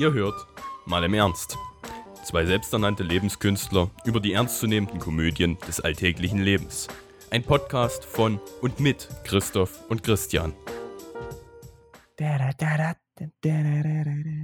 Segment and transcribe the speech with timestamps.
[0.00, 0.46] Ihr hört
[0.86, 1.58] mal im Ernst.
[2.24, 6.88] Zwei selbsternannte Lebenskünstler über die ernstzunehmenden Komödien des alltäglichen Lebens.
[7.30, 10.54] Ein Podcast von und mit Christoph und Christian.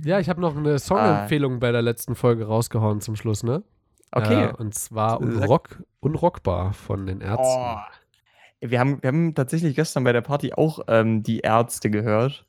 [0.05, 3.63] Ja, ich habe noch eine Songempfehlung bei der letzten Folge rausgehauen zum Schluss, ne?
[4.13, 4.51] Okay.
[4.51, 7.47] Äh, und zwar Unrock, Unrockbar von den Ärzten.
[7.47, 7.79] Oh.
[8.61, 12.47] Wir, haben, wir haben tatsächlich gestern bei der Party auch ähm, die Ärzte gehört.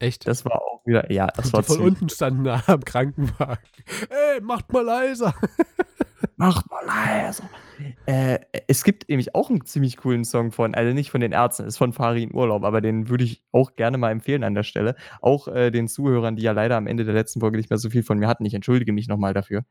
[0.00, 0.26] Echt?
[0.26, 3.62] Das war auch wieder, ja, das Die war von ziemlich- unten standen da am Krankenwagen.
[4.34, 5.34] Ey, macht mal leiser.
[6.36, 7.48] Macht mal leiser.
[8.06, 11.66] Äh, es gibt nämlich auch einen ziemlich coolen Song von, also nicht von den Ärzten,
[11.66, 14.96] ist von Farin Urlaub, aber den würde ich auch gerne mal empfehlen an der Stelle.
[15.20, 17.90] Auch äh, den Zuhörern, die ja leider am Ende der letzten Folge nicht mehr so
[17.90, 18.44] viel von mir hatten.
[18.46, 19.64] Ich entschuldige mich nochmal dafür.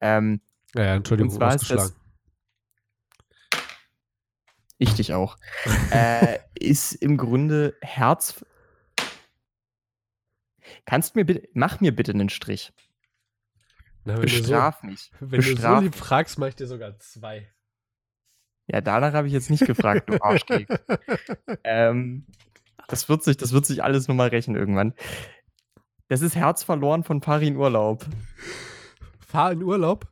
[0.00, 0.40] Ähm,
[0.74, 1.94] Ja, ja Entschuldigung, Und zwar ist ausgeschlagen.
[4.78, 5.36] ich dich auch.
[5.90, 8.44] äh, ist im Grunde Herz.
[10.84, 12.72] Kannst mir bitte, mach mir bitte einen Strich.
[14.04, 15.10] Na, wenn du so, Bestraf mich.
[15.20, 17.52] wenn du so Bestraf lieb fragst, mach ich dir sogar zwei.
[18.66, 20.74] Ja, danach habe ich jetzt nicht gefragt, du Arschkeks.
[21.64, 22.26] ähm,
[22.86, 24.94] das, wird sich, das wird sich alles nochmal rächen irgendwann.
[26.08, 28.06] Das ist Herz verloren von Farin Urlaub.
[29.26, 30.06] Fahr in Urlaub.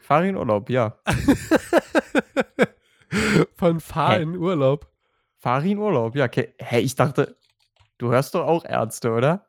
[0.00, 0.98] Farin Urlaub, ja.
[3.56, 4.22] Von Fahr Hä?
[4.22, 4.90] in Urlaub.
[5.36, 6.24] Farin Urlaub, ja.
[6.24, 6.54] Okay.
[6.58, 7.36] Hä, ich dachte,
[7.98, 9.47] du hörst doch auch Ärzte, oder?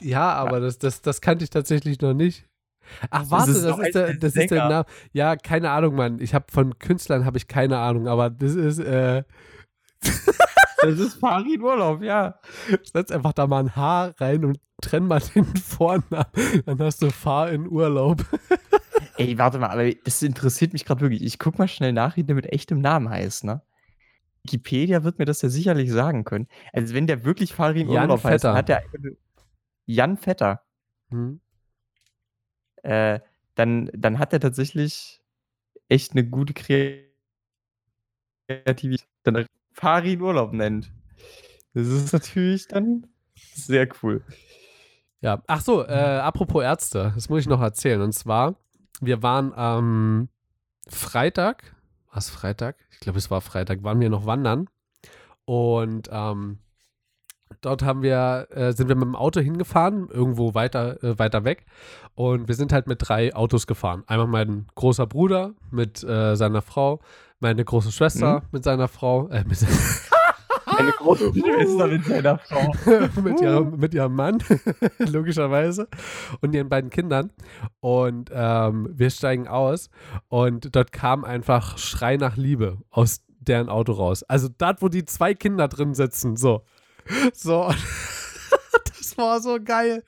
[0.00, 2.46] Ja, aber Das, das, das kannte ich tatsächlich noch nicht.
[3.10, 4.68] Ach, warte, ist das, ist, der, das ist der.
[4.68, 4.86] Name.
[5.12, 6.18] Ja, keine Ahnung, Mann.
[6.20, 9.22] Ich habe von Künstlern habe ich keine Ahnung, aber das ist, äh,
[10.82, 12.36] Das ist Farin Urlaub, ja.
[12.82, 16.24] setz einfach da mal ein Haar rein und trenn mal den Vornamen.
[16.64, 18.24] Dann hast du Fahr in Urlaub.
[19.16, 21.22] Ey, warte mal, aber das interessiert mich gerade wirklich.
[21.22, 23.62] Ich guck mal schnell nach, wie der mit echtem Namen heißt, ne?
[24.44, 26.46] Wikipedia wird mir das ja sicherlich sagen können.
[26.72, 28.82] Also, wenn der wirklich Farin Urlaub heißt, dann hat der.
[29.94, 30.62] Jan Vetter.
[31.10, 31.40] Hm?
[32.82, 33.20] äh,
[33.54, 35.20] dann, dann hat er tatsächlich
[35.88, 37.10] echt eine gute Kreativität,
[39.24, 40.92] wenn er Farin Urlaub nennt.
[41.74, 44.24] Das ist natürlich dann sehr cool.
[45.20, 48.00] Ja, ach so, äh, apropos Ärzte, das muss ich noch erzählen.
[48.00, 48.56] Und zwar,
[49.00, 50.28] wir waren am
[50.88, 51.76] Freitag,
[52.12, 52.76] was Freitag?
[52.90, 54.68] Ich glaube, es war Freitag, waren wir noch wandern.
[55.44, 56.58] Und ähm,
[57.60, 61.66] dort haben wir, äh, sind wir mit dem Auto hingefahren, irgendwo weiter, äh, weiter weg.
[62.14, 64.04] Und wir sind halt mit drei Autos gefahren.
[64.06, 67.00] Einmal mein großer Bruder mit äh, seiner Frau,
[67.38, 69.58] meine große Schwester mit seiner Frau, äh, mit,
[70.76, 72.72] Eine große Schwester mit seiner Frau.
[73.22, 74.38] mit, ihrem, mit ihrem Mann,
[74.98, 75.88] logischerweise,
[76.40, 77.30] und ihren beiden Kindern.
[77.80, 79.90] Und ähm, wir steigen aus
[80.28, 84.22] und dort kam einfach Schrei nach Liebe aus deren Auto raus.
[84.24, 86.62] Also dort, wo die zwei Kinder drin sitzen, so.
[87.34, 87.72] So.
[88.98, 90.04] Das war so geil.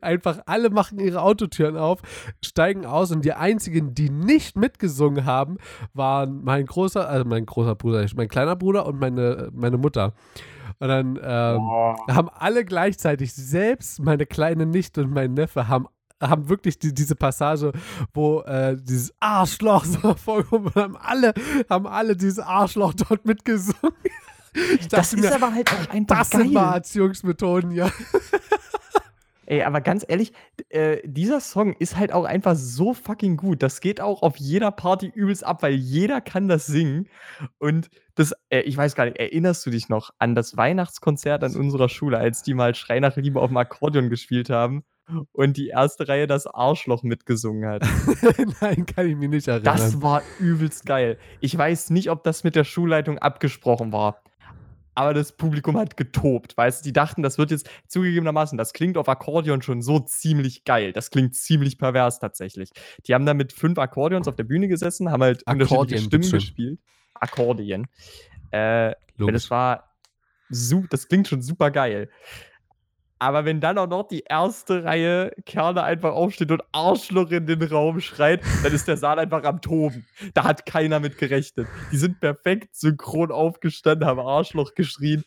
[0.00, 2.00] Einfach alle machen ihre Autotüren auf,
[2.42, 5.58] steigen aus und die einzigen, die nicht mitgesungen haben,
[5.92, 10.14] waren mein großer, also mein großer Bruder, mein kleiner Bruder und meine, meine Mutter.
[10.78, 11.96] Und dann ähm, Boah.
[12.08, 15.86] haben alle gleichzeitig, selbst meine kleine Nichte und mein Neffe, haben,
[16.22, 17.72] haben wirklich die, diese Passage,
[18.14, 21.34] wo äh, dieses Arschloch so vorkommt, und haben alle,
[21.68, 23.92] haben alle dieses Arschloch dort mitgesungen.
[24.78, 26.52] Ich Das ist mir, aber halt auch einfach das sind geil.
[26.52, 27.90] mal Erziehungsmethoden, ja.
[29.46, 30.32] Ey, aber ganz ehrlich,
[30.70, 33.62] äh, dieser Song ist halt auch einfach so fucking gut.
[33.62, 37.08] Das geht auch auf jeder Party übelst ab, weil jeder kann das singen.
[37.58, 41.54] Und das, äh, ich weiß gar nicht, erinnerst du dich noch an das Weihnachtskonzert an
[41.54, 44.84] unserer Schule, als die mal Schrei nach Liebe auf dem Akkordeon gespielt haben
[45.30, 47.82] und die erste Reihe das Arschloch mitgesungen hat?
[48.60, 49.76] Nein, kann ich mich nicht erinnern.
[49.76, 51.18] Das war übelst geil.
[51.40, 54.22] Ich weiß nicht, ob das mit der Schulleitung abgesprochen war.
[54.96, 56.88] Aber das Publikum hat getobt, weißt du?
[56.88, 60.92] Die dachten, das wird jetzt zugegebenermaßen, das klingt auf Akkordeon schon so ziemlich geil.
[60.92, 62.70] Das klingt ziemlich pervers tatsächlich.
[63.06, 66.40] Die haben da mit fünf Akkordeons auf der Bühne gesessen, haben halt unterschiedliche Stimmen bitteschön.
[66.40, 66.80] gespielt.
[67.12, 67.86] Akkordeon.
[68.50, 69.92] Äh, das war
[70.48, 72.08] das klingt schon super geil.
[73.18, 77.62] Aber wenn dann auch noch die erste Reihe Kerle einfach aufsteht und Arschloch in den
[77.62, 80.06] Raum schreit, dann ist der Saal einfach am Toben.
[80.34, 81.66] Da hat keiner mit gerechnet.
[81.92, 85.24] Die sind perfekt synchron aufgestanden, haben Arschloch geschrien.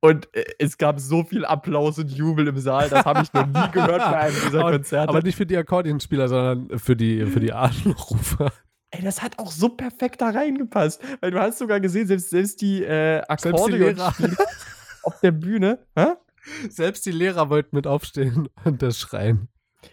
[0.00, 3.46] Und äh, es gab so viel Applaus und Jubel im Saal, das habe ich noch
[3.46, 5.08] nie gehört bei einem dieser Konzerte.
[5.08, 8.52] aber nicht für die Akkordeonspieler, sondern für die, für die Arschlochrufer.
[8.90, 11.02] Ey, das hat auch so perfekt da reingepasst.
[11.20, 14.14] Weil du hast sogar gesehen, selbst, selbst die äh, Selbst die Akkordeon Lehrer.
[15.02, 15.78] auf der Bühne.
[15.96, 16.14] Hä?
[16.68, 19.48] Selbst die Lehrer wollten mit aufstehen und das schreien.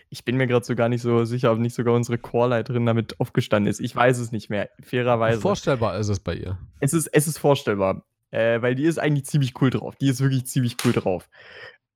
[0.10, 3.20] Ich bin mir gerade so gar nicht so sicher, ob nicht sogar unsere Chorleiterin damit
[3.20, 3.80] aufgestanden ist.
[3.80, 5.40] Ich weiß es nicht mehr, fairerweise.
[5.40, 6.58] Vorstellbar ist es bei ihr.
[6.80, 9.96] es, ist, es ist vorstellbar, äh, weil die ist eigentlich ziemlich cool drauf.
[9.98, 11.30] Die ist wirklich ziemlich cool drauf.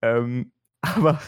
[0.01, 1.19] Ähm, Aber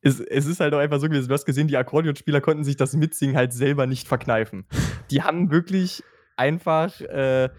[0.00, 2.76] es, es ist halt auch einfach so gewesen, du hast gesehen, die Akkordeonspieler konnten sich
[2.76, 4.66] das Mitsingen halt selber nicht verkneifen.
[5.10, 6.02] Die haben wirklich
[6.36, 7.50] einfach äh,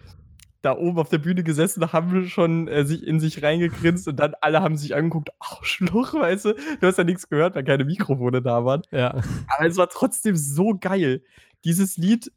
[0.64, 4.34] da oben auf der Bühne gesessen, haben schon äh, sich in sich reingegrinst und dann
[4.42, 7.86] alle haben sich angeguckt, ach, Schluch, weißt du, du hast ja nichts gehört, weil keine
[7.86, 8.82] Mikrofone da waren.
[8.92, 9.12] Ja.
[9.56, 11.22] Aber es war trotzdem so geil.
[11.66, 12.32] Dieses Lied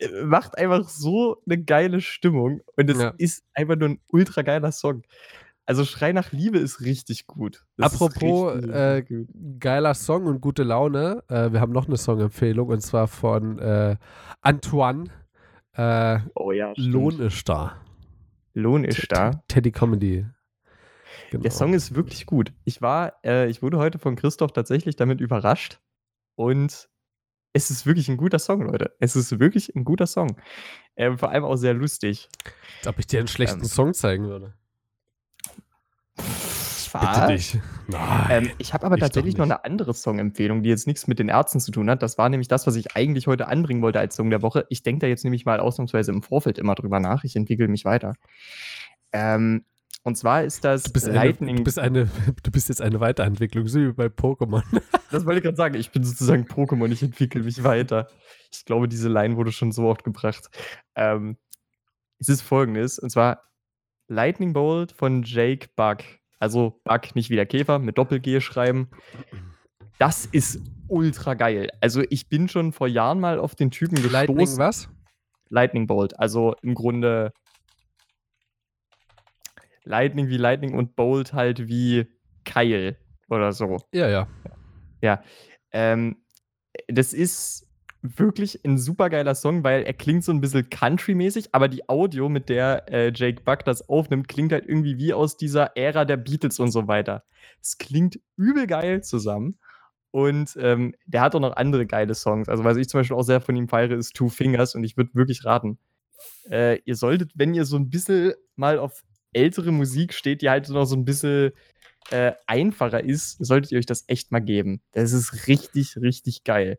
[0.00, 3.14] äh, macht einfach so eine geile Stimmung und es Ja.
[3.16, 5.02] ist einfach nur ein ultra geiler Song.
[5.68, 7.64] Also Schrei nach Liebe ist richtig gut.
[7.76, 9.28] Das Apropos richtig, äh, gut.
[9.58, 11.24] geiler Song und gute Laune.
[11.28, 13.96] Äh, wir haben noch eine Songempfehlung und zwar von äh,
[14.42, 15.04] Antoine.
[15.76, 16.92] Äh, Oh ja, stimmt.
[16.92, 17.80] Lohn ist da.
[18.54, 19.42] Lohn ist da.
[19.48, 20.26] Teddy Comedy.
[21.30, 21.42] Genau.
[21.42, 22.52] Der Song ist wirklich gut.
[22.64, 25.80] Ich war, äh, ich wurde heute von Christoph tatsächlich damit überrascht
[26.34, 26.88] und
[27.52, 28.94] es ist wirklich ein guter Song, Leute.
[29.00, 30.36] Es ist wirklich ein guter Song.
[30.96, 32.28] Ähm, vor allem auch sehr lustig.
[32.78, 33.66] Als ob ich dir einen schlechten Ähm.
[33.66, 34.54] Song zeigen würde.
[36.92, 37.58] Bitte dich.
[37.88, 38.26] Nein.
[38.30, 39.54] Ähm, ich habe aber ich tatsächlich noch nicht.
[39.54, 42.02] eine andere Songempfehlung, die jetzt nichts mit den Ärzten zu tun hat.
[42.02, 44.66] Das war nämlich das, was ich eigentlich heute anbringen wollte als Song der Woche.
[44.70, 47.24] Ich denke da jetzt nämlich mal ausnahmsweise im Vorfeld immer drüber nach.
[47.24, 48.14] Ich entwickle mich weiter.
[49.12, 49.64] Ähm,
[50.06, 51.56] und zwar ist das du, bist eine, Lightning.
[51.56, 52.08] du, bist eine,
[52.42, 54.62] du bist jetzt eine Weiterentwicklung, so wie bei Pokémon.
[55.10, 55.74] Das wollte ich gerade sagen.
[55.76, 58.08] Ich bin sozusagen Pokémon, ich entwickle mich weiter.
[58.52, 60.48] Ich glaube, diese Line wurde schon so oft gebracht.
[60.96, 61.36] Ähm,
[62.18, 63.42] es ist folgendes, und zwar
[64.08, 65.98] Lightning Bolt von Jake Bug.
[66.38, 68.90] Also Bug, nicht wie der Käfer, mit Doppel-G schreiben.
[69.98, 71.70] Das ist ultra geil.
[71.80, 74.12] Also ich bin schon vor Jahren mal auf den Typen gestoßen.
[74.12, 74.88] Lightning was?
[75.48, 76.18] Lightning Bolt.
[76.18, 77.32] Also im Grunde
[79.84, 82.06] Lightning wie Lightning und Bolt halt wie
[82.44, 82.98] Keil
[83.28, 83.78] oder so.
[83.92, 84.28] Ja,
[85.00, 85.22] ja.
[85.72, 86.22] Ähm,
[86.88, 87.65] das ist
[88.18, 92.28] wirklich ein super geiler Song, weil er klingt so ein bisschen country-mäßig, aber die Audio,
[92.28, 96.16] mit der äh, Jake Buck das aufnimmt, klingt halt irgendwie wie aus dieser Ära der
[96.16, 97.24] Beatles und so weiter.
[97.60, 99.58] Es klingt übel geil zusammen.
[100.12, 102.48] Und ähm, der hat auch noch andere geile Songs.
[102.48, 104.74] Also, was ich zum Beispiel auch sehr von ihm feiere, ist Two Fingers.
[104.74, 105.78] Und ich würde wirklich raten,
[106.50, 110.68] äh, ihr solltet, wenn ihr so ein bisschen mal auf ältere Musik steht, die halt
[110.70, 111.52] noch so ein bisschen
[112.10, 114.80] äh, einfacher ist, solltet ihr euch das echt mal geben.
[114.92, 116.78] Das ist richtig, richtig geil.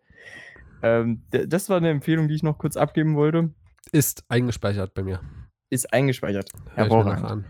[0.82, 3.52] Ähm, das war eine Empfehlung, die ich noch kurz abgeben wollte.
[3.92, 5.22] Ist eingespeichert bei mir.
[5.70, 6.50] Ist eingespeichert.
[6.76, 7.46] Hervorragend.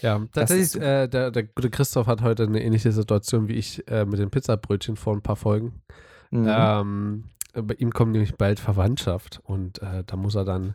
[0.00, 3.88] Ja, Das tatsächlich, äh, der, der gute Christoph hat heute eine ähnliche Situation wie ich
[3.88, 5.82] äh, mit den Pizzabrötchen vor ein paar Folgen.
[6.30, 6.46] Mhm.
[6.48, 7.24] Ähm,
[7.54, 10.74] bei ihm kommt nämlich bald Verwandtschaft und äh, da muss er dann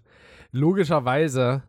[0.51, 1.63] logischerweise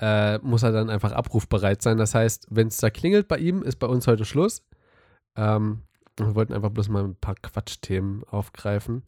[0.00, 1.98] äh, muss er dann einfach abrufbereit sein.
[1.98, 4.64] Das heißt, wenn es da klingelt bei ihm, ist bei uns heute Schluss.
[5.36, 5.82] Ähm,
[6.16, 9.02] wir wollten einfach bloß mal ein paar Quatschthemen aufgreifen.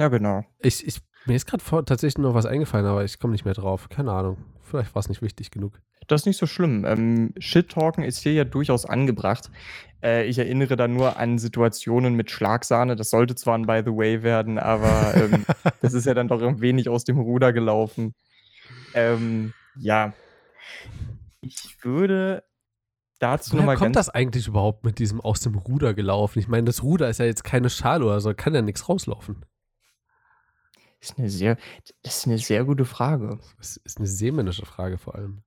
[0.00, 0.44] Ja, genau.
[0.60, 3.90] Ich, ich, mir ist gerade tatsächlich noch was eingefallen, aber ich komme nicht mehr drauf.
[3.90, 4.38] Keine Ahnung.
[4.62, 5.78] Vielleicht war es nicht wichtig genug.
[6.08, 6.86] Das ist nicht so schlimm.
[6.86, 9.50] Ähm, Shit-Talken ist hier ja durchaus angebracht.
[10.02, 12.96] Äh, ich erinnere da nur an Situationen mit Schlagsahne.
[12.96, 15.44] Das sollte zwar ein By the Way werden, aber ähm,
[15.82, 18.14] das ist ja dann doch ein wenig aus dem Ruder gelaufen.
[18.94, 20.14] Ähm, ja.
[21.42, 22.42] Ich würde
[23.18, 26.38] dazu Woher nochmal kommt das eigentlich überhaupt mit diesem aus dem Ruder gelaufen?
[26.38, 29.44] Ich meine, das Ruder ist ja jetzt keine Schale oder so, kann ja nichts rauslaufen.
[31.00, 31.56] Ist eine sehr,
[32.02, 33.38] das ist eine sehr gute Frage.
[33.58, 35.42] Das ist eine seemännische Frage vor allem.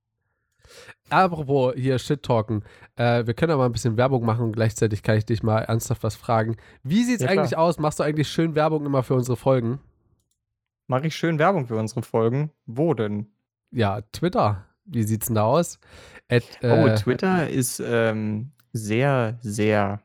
[1.10, 2.64] Apropos hier Shit-Talken.
[2.96, 6.02] Äh, wir können aber ein bisschen Werbung machen und gleichzeitig kann ich dich mal ernsthaft
[6.04, 6.58] was fragen.
[6.82, 7.44] Wie sieht's Ja, klar.
[7.44, 7.78] eigentlich aus?
[7.78, 9.80] Machst du eigentlich schön Werbung immer für unsere Folgen?
[10.88, 12.52] Mache ich schön Werbung für unsere Folgen?
[12.66, 13.28] Wo denn?
[13.72, 14.66] Ja, Twitter.
[14.86, 15.80] Wie sieht's denn da aus?
[16.30, 20.02] At, Oh, äh, Twitter ist ähm, sehr, sehr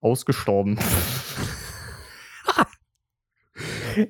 [0.00, 0.78] ausgestorben.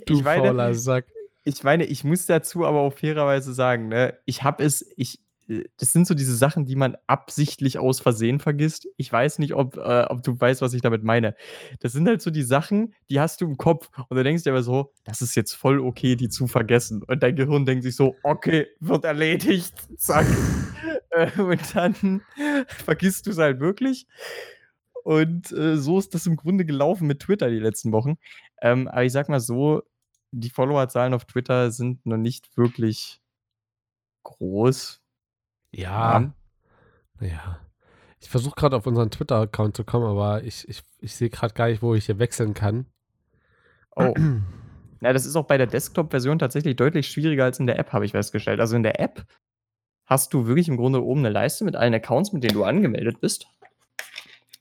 [0.06, 1.06] du ich meine, fauler Sack.
[1.44, 5.64] ich meine, ich muss dazu aber auch fairerweise sagen, ne, ich habe es, ich, äh,
[5.78, 8.88] das sind so diese Sachen, die man absichtlich aus Versehen vergisst.
[8.96, 11.34] Ich weiß nicht, ob, äh, ob du weißt, was ich damit meine.
[11.80, 14.50] Das sind halt so die Sachen, die hast du im Kopf und du denkst dir
[14.50, 17.02] aber so, das ist jetzt voll okay, die zu vergessen.
[17.02, 20.26] Und dein Gehirn denkt sich so, okay, wird erledigt, zack.
[21.10, 22.20] Äh, und dann
[22.68, 24.06] vergisst du es halt wirklich.
[25.06, 28.18] Und äh, so ist das im Grunde gelaufen mit Twitter die letzten Wochen.
[28.60, 29.82] Ähm, aber ich sag mal so,
[30.32, 33.20] die Followerzahlen auf Twitter sind noch nicht wirklich
[34.24, 35.00] groß.
[35.70, 36.32] Ja.
[37.20, 37.60] Naja.
[38.18, 41.68] Ich versuche gerade auf unseren Twitter-Account zu kommen, aber ich, ich, ich sehe gerade gar
[41.68, 42.86] nicht, wo ich hier wechseln kann.
[43.94, 44.14] Oh.
[45.00, 48.04] Na, das ist auch bei der Desktop-Version tatsächlich deutlich schwieriger als in der App, habe
[48.04, 48.60] ich festgestellt.
[48.60, 49.26] Also in der App
[50.06, 53.20] hast du wirklich im Grunde oben eine Leiste mit allen Accounts, mit denen du angemeldet
[53.20, 53.46] bist.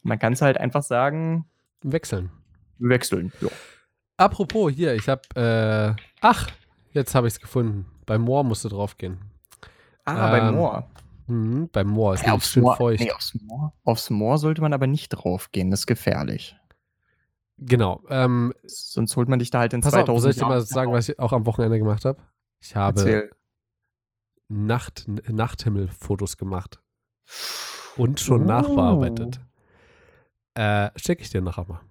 [0.04, 1.50] Man kann es halt einfach sagen,
[1.82, 2.30] Wechseln.
[2.78, 3.32] wechseln.
[3.42, 3.50] Ja.
[4.18, 5.22] Apropos, hier, ich habe,
[5.98, 6.48] äh, ach,
[6.92, 7.86] jetzt habe ich es gefunden.
[8.06, 9.20] Bei Moore musst du drauf gehen.
[10.06, 10.86] Ah, bei Ähm, Moore.
[11.28, 13.02] Mhm, beim Moor ist Ja, aufs, schön Moor, feucht.
[13.02, 16.56] nee, aufs, Moor, aufs Moor sollte man aber nicht draufgehen, das ist gefährlich.
[17.58, 18.04] Genau.
[18.10, 20.62] Ähm, Sonst holt man dich da halt in pass auf, 2000 soll ich dir mal
[20.62, 22.22] sagen, was ich auch am Wochenende gemacht habe?
[22.62, 23.32] Ich habe Erzähl.
[24.48, 26.80] Nacht, Nachthimmelfotos gemacht.
[27.98, 28.46] Und schon Oh.
[28.46, 29.40] nachbearbeitet.
[30.54, 31.82] Äh, Schicke ich dir nachher mal.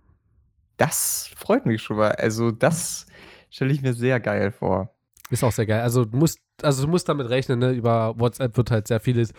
[0.77, 2.13] Das freut mich schon mal.
[2.13, 3.07] Also, das
[3.51, 4.95] stelle ich mir sehr geil vor.
[5.31, 5.81] Ist auch sehr geil.
[5.81, 7.73] Also du musst, also du musst damit rechnen, ne?
[7.73, 9.33] Über WhatsApp wird halt sehr vieles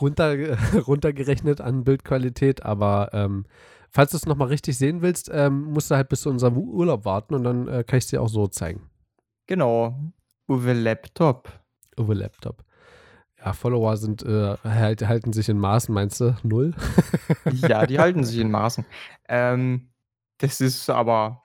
[0.00, 0.36] runter,
[0.86, 3.44] runtergerechnet an Bildqualität, aber ähm,
[3.90, 7.04] falls du es nochmal richtig sehen willst, ähm, musst du halt bis zu unserem Urlaub
[7.04, 8.88] warten und dann äh, kann ich es dir auch so zeigen.
[9.46, 9.94] Genau.
[10.48, 11.52] Uwe Laptop.
[11.98, 12.64] Über Laptop.
[13.38, 16.34] Ja, Follower sind, äh, halt, halten sich in Maßen, meinst du?
[16.42, 16.74] Null?
[17.52, 18.86] Ja, die halten sich in Maßen.
[19.28, 19.90] Ähm,
[20.44, 21.42] das ist aber,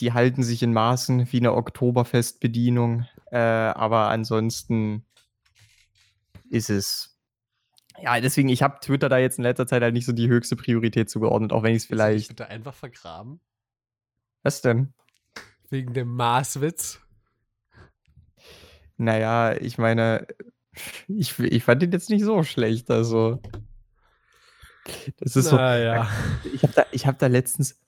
[0.00, 3.06] die halten sich in Maßen wie eine Oktoberfestbedienung.
[3.30, 5.06] Äh, aber ansonsten
[6.50, 7.18] ist es.
[8.02, 10.56] Ja, deswegen, ich habe Twitter da jetzt in letzter Zeit halt nicht so die höchste
[10.56, 12.28] Priorität zugeordnet, auch wenn ich es vielleicht.
[12.28, 13.40] Bitte einfach vergraben?
[14.42, 14.92] Was denn?
[15.70, 17.00] Wegen dem Maßwitz?
[18.96, 20.26] Naja, ich meine,
[21.08, 22.90] ich, ich fand den jetzt nicht so schlecht.
[22.90, 23.40] Also.
[25.18, 25.56] Das ist so.
[25.56, 26.08] Naja.
[26.52, 27.80] Ich habe da, ich hab da letztens.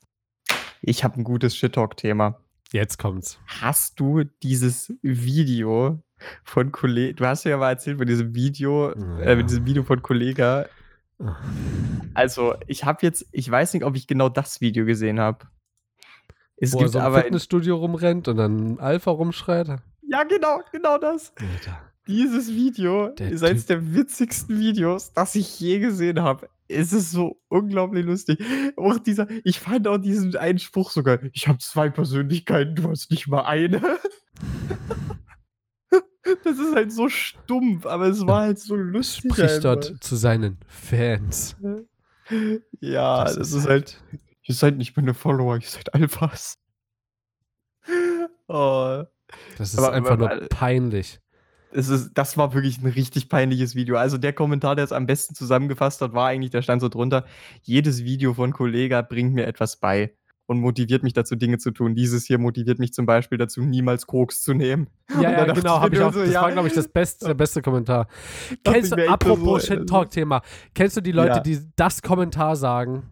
[0.87, 2.39] Ich habe ein gutes Shit-Talk-Thema.
[2.73, 3.39] Jetzt kommt's.
[3.47, 6.03] Hast du dieses Video
[6.45, 7.17] von Kollegen?
[7.17, 9.37] Du hast ja mal erzählt von diesem Video, äh, Ja.
[9.37, 10.67] mit diesem Video von Kollega.
[12.15, 15.47] Also, ich habe jetzt, ich weiß nicht, ob ich genau das Video gesehen habe.
[16.57, 17.23] Es Wo er gibt so im aber.
[17.23, 19.69] Fitnessstudio rumrennt und dann Alpha rumschreit.
[20.03, 21.33] ja, genau, genau das.
[21.41, 21.81] Alter.
[22.07, 26.49] Dieses Video Der ist eines der witzigsten Videos, das ich je gesehen habe.
[26.69, 28.39] Es ist so unglaublich lustig.
[28.77, 31.19] Auch dieser, ich fand auch diesen einen Spruch sogar.
[31.33, 33.81] Ich habe zwei Persönlichkeiten, du hast nicht mal eine.
[36.43, 39.31] Das ist halt so stumpf, aber es war halt so lustig.
[39.35, 41.57] Spricht dort zu seinen Fans.
[42.81, 44.03] Ja, das, ist halt.
[44.45, 46.57] Ihr seid nicht meine Follower, ihr seid Alphas.
[48.49, 49.03] Oh,
[49.59, 51.21] Das ist Aber- einfach aber- nur peinlich.
[51.75, 53.97] Es ist, das war wirklich ein richtig peinliches Video.
[53.97, 57.25] Also der Kommentar, der es am besten zusammengefasst hat, war eigentlich, der stand so drunter,
[57.63, 60.15] jedes Video von Kollega bringt mir etwas bei
[60.47, 61.95] und motiviert mich dazu, Dinge zu tun.
[61.95, 64.89] Dieses hier motiviert mich zum Beispiel dazu, niemals Koks zu nehmen.
[65.21, 66.13] Ja, ja, genau, ich auch.
[66.13, 68.09] so, das ja, war, glaube ich, das beste, der beste Kommentar.
[68.65, 70.41] Kennst du, apropos so, Shit Talk Thema,
[70.75, 71.41] kennst du die Leute, Ja.
[71.41, 73.11] die das Kommentar sagen?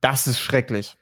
[0.00, 0.96] Das ist schrecklich.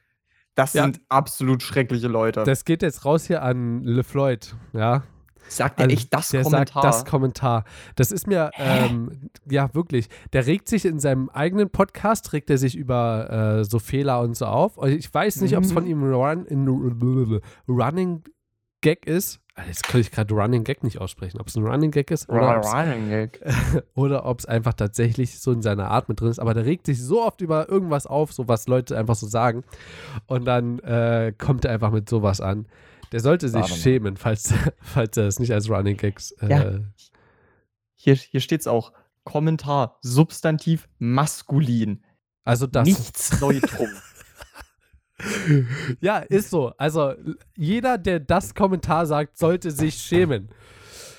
[0.54, 2.44] Das sind absolut schreckliche Leute.
[2.44, 5.02] Das geht jetzt raus hier an LeFloid, ja.
[5.48, 6.82] Sagt er Also, echt das der Kommentar?
[6.82, 7.64] sagt das Kommentar.
[7.96, 10.08] Das ist mir, ähm, ja, wirklich.
[10.32, 14.36] Der regt sich in seinem eigenen Podcast, regt er sich über äh, so Fehler und
[14.36, 14.78] so auf.
[14.86, 15.90] Ich weiß nicht, ob es von Mhm.
[15.90, 16.68] ihm run, in
[17.68, 18.22] Running
[18.80, 19.40] Gag ist.
[19.56, 21.40] Ah, Jetzt kann ich gerade Running Gag nicht aussprechen.
[21.40, 23.40] Ob es ein Running Gag ist oder ob's- Running Gag.
[23.94, 26.40] oder ob es einfach tatsächlich so in seiner Art mit drin ist.
[26.40, 29.62] Aber der regt sich so oft über irgendwas auf, so was Leute einfach so sagen.
[30.26, 32.66] Und dann äh, kommt er einfach mit sowas an.
[33.12, 36.32] Der sollte sich schämen, falls, falls er es nicht als Running Gags.
[36.40, 36.80] Äh, Ja.
[37.96, 38.92] Hier, hier steht es auch.
[39.24, 42.04] Kommentar, Substantiv maskulin.
[42.44, 42.86] Also das.
[42.86, 43.88] Nichts Neutrum.
[46.00, 46.72] Ja, ist so.
[46.76, 47.14] Also
[47.56, 50.48] jeder, der das Kommentar sagt, sollte sich schämen.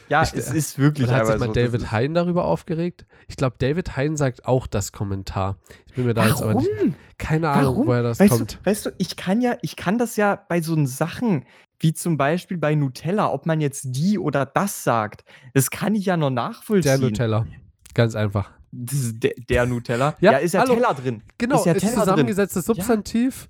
[0.10, 1.54] Ja, Ich- es ist wirklich Oder hat sich mal so.
[1.54, 3.06] David Hein darüber aufgeregt?
[3.28, 5.58] Ich glaube, David Hein sagt auch das Kommentar.
[5.88, 6.64] Ich bin mir da jetzt aber Warum?
[6.84, 6.96] nicht.
[7.18, 7.88] Keine Ahnung, Warum?
[7.88, 8.54] woher das weißt kommt.
[8.62, 11.46] Du, weißt du, ich kann ja, ich kann das ja bei so Sachen,
[11.80, 16.06] wie zum Beispiel bei Nutella, ob man jetzt die oder das sagt, das kann ich
[16.06, 16.84] ja noch nachvollziehen.
[16.84, 17.46] Der Nutella.
[17.94, 18.52] Ganz einfach.
[18.72, 20.16] Ist der, der Nutella.
[20.20, 20.74] Ja, Ja, ist ja hallo.
[20.76, 21.24] Teller drin.
[21.38, 22.02] Genau, ist ja ist Teller drin.
[22.04, 23.48] zusammengesetztes Substantiv.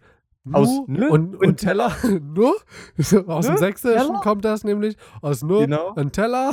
[0.52, 1.92] Aus Nu ne und, und Teller.
[2.22, 2.54] Nu.
[3.26, 3.58] Aus dem Ne?
[3.58, 4.20] Sächsischen Teller.
[4.22, 4.96] kommt das nämlich.
[5.24, 5.94] Aus nur Genau.
[5.96, 6.52] und Teller.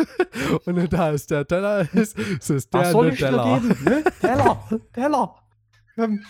[0.64, 3.58] und da ist der Teller ist, es ist der Was soll ich dir Nutella.
[3.58, 3.84] geben?
[3.84, 4.04] Ne?
[4.20, 5.34] Teller, Teller.
[5.96, 6.24] Ähm,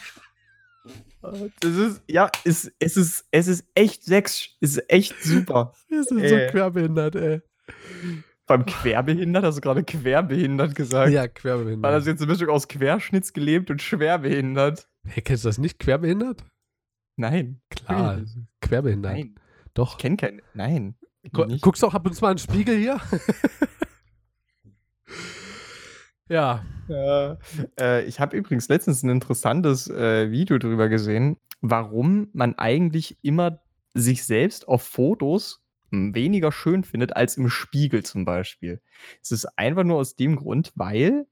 [1.23, 5.75] Das ist, ja, es, es, ist, es ist echt sechs, es ist echt super.
[5.89, 6.51] Wir sind so Äh.
[6.51, 7.43] querbehindert, ey.
[8.47, 11.13] Beim Querbehindert, hast du gerade querbehindert gesagt?
[11.13, 11.93] Ja, War querbehindert.
[11.93, 14.89] das jetzt eine Mischung aus querschnittsgelähmt und schwerbehindert?
[15.07, 15.79] Hey, kennst du das nicht?
[15.79, 16.43] Querbehindert?
[17.17, 17.61] Nein.
[17.71, 18.37] Klar, nicht.
[18.61, 19.13] querbehindert.
[19.13, 19.35] Nein.
[19.75, 19.93] Doch.
[19.93, 20.43] Ich kenne keinen.
[20.55, 20.97] Nein.
[21.33, 21.63] Gu nicht.
[21.63, 22.99] guckst du auch ab und zu mal in den Spiegel hier?
[26.29, 26.65] ja.
[26.91, 27.39] Ja.
[27.79, 33.61] Äh, ich habe übrigens letztens ein interessantes äh, Video darüber gesehen, warum man eigentlich immer
[33.95, 38.81] sich selbst auf Fotos weniger schön findet als im Spiegel zum Beispiel.
[39.23, 41.27] Es ist einfach nur aus dem Grund, weil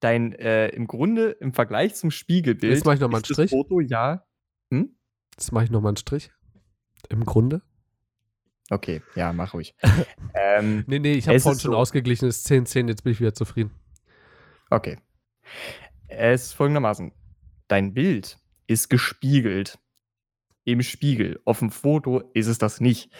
[0.00, 3.50] dein äh, im Grunde im Vergleich zum Spiegelbild Jetzt mach ich noch mal einen Strich.
[3.50, 4.24] Foto ja.
[4.70, 4.96] Hm?
[5.32, 6.30] Jetzt mache ich nochmal einen Strich.
[7.08, 7.62] Im Grunde.
[8.70, 9.74] Okay, ja, mach ruhig.
[10.34, 11.76] ähm, Nee, nee, ich habe vorhin schon so.
[11.76, 13.70] ausgeglichen, es ist 10, 10, jetzt bin ich wieder zufrieden.
[14.74, 14.98] Okay.
[16.08, 17.12] Es ist folgendermaßen:
[17.68, 19.78] Dein Bild ist gespiegelt.
[20.64, 21.40] Im Spiegel.
[21.44, 23.10] Auf dem Foto ist es das nicht.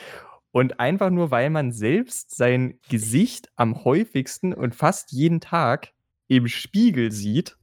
[0.52, 5.92] Und einfach nur, weil man selbst sein Gesicht am häufigsten und fast jeden Tag
[6.28, 7.56] im Spiegel sieht,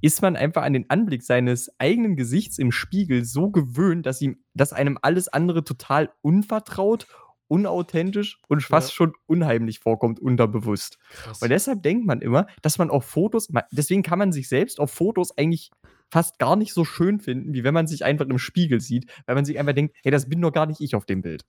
[0.00, 4.42] ist man einfach an den Anblick seines eigenen Gesichts im Spiegel so gewöhnt, dass ihm,
[4.54, 7.06] dass einem alles andere total unvertraut,
[7.48, 8.94] unauthentisch und fast Ja.
[8.94, 10.98] schon unheimlich vorkommt, unterbewusst.
[11.10, 11.42] Krass.
[11.42, 14.90] Und deshalb denkt man immer, dass man auf Fotos, deswegen kann man sich selbst auf
[14.92, 15.70] Fotos eigentlich
[16.10, 19.34] fast gar nicht so schön finden, wie wenn man sich einfach im Spiegel sieht, weil
[19.34, 21.44] man sich einfach denkt, hey, das bin doch gar nicht ich auf dem Bild.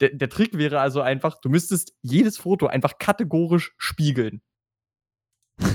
[0.00, 4.40] Der, der Trick wäre also einfach, du müsstest jedes Foto einfach kategorisch spiegeln.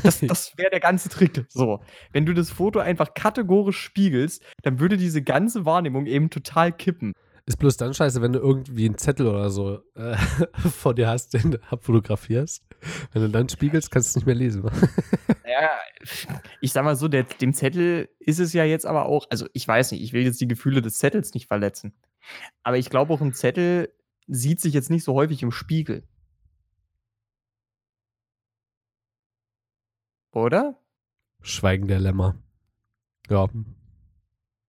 [0.04, 1.46] Das, das wäre der ganze Trick.
[1.50, 6.72] So, wenn du das Foto einfach kategorisch spiegelst, dann würde diese ganze Wahrnehmung eben total
[6.72, 7.14] kippen.
[7.48, 10.18] Ist bloß dann scheiße, wenn du irgendwie einen Zettel oder so äh,
[10.58, 12.64] vor dir hast, den du abfotografierst.
[13.14, 14.64] Wenn du dann spiegelst, kannst du es nicht mehr lesen.
[15.48, 15.70] Ja,
[16.60, 19.66] ich sag mal so, der, dem Zettel ist es ja jetzt aber auch, also ich
[19.66, 21.94] weiß nicht, ich will jetzt die Gefühle des Zettels nicht verletzen.
[22.64, 23.94] Aber ich glaube auch, ein Zettel
[24.28, 26.04] sieht sich jetzt nicht so häufig im Spiegel.
[30.32, 30.78] Oder?
[31.42, 32.38] Schweigen der Lämmer.
[33.30, 33.48] Ja.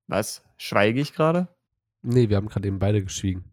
[0.07, 0.45] Was?
[0.57, 1.49] Schweige ich gerade?
[2.07, 3.45] Nee, wir haben gerade eben beide geschwiegen.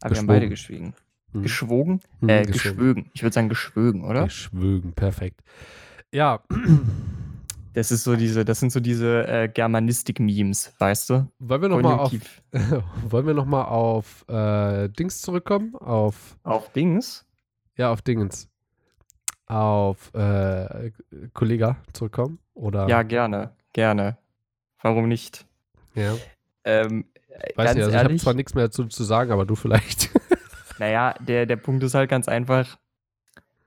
[0.00, 0.94] Aber wir haben beide geschwiegen.
[1.32, 1.42] Hm.
[1.42, 2.00] Geschwogen?
[2.20, 2.52] Hm, äh, geschwogen.
[2.52, 3.10] geschwögen.
[3.12, 4.24] Ich würde sagen geschwögen, oder?
[4.24, 5.40] Geschwögen, perfekt.
[6.12, 6.42] Ja,
[7.78, 11.30] Das ist so diese, das sind so diese äh, Germanistik-Memes, weißt du?
[11.38, 12.12] wollen wir nochmal auf,
[13.08, 15.76] wollen wir noch mal auf äh, Dings zurückkommen?
[15.76, 17.24] Auf, Auf Dings?
[17.76, 18.48] ja, auf Dingens.
[19.46, 20.90] Auf äh,
[21.34, 22.40] Kollega zurückkommen?
[22.54, 22.88] Oder?
[22.88, 23.52] Ja, gerne.
[23.72, 24.18] Gerne.
[24.82, 25.46] Warum nicht?
[25.94, 26.16] ja.
[26.64, 27.17] Ähm, äh,
[27.54, 29.54] Weiß ganz nicht, also ich habe ehrlich, zwar nichts mehr dazu zu sagen, aber du
[29.54, 30.10] vielleicht.
[30.78, 32.78] Naja, der, der Punkt ist halt ganz einfach.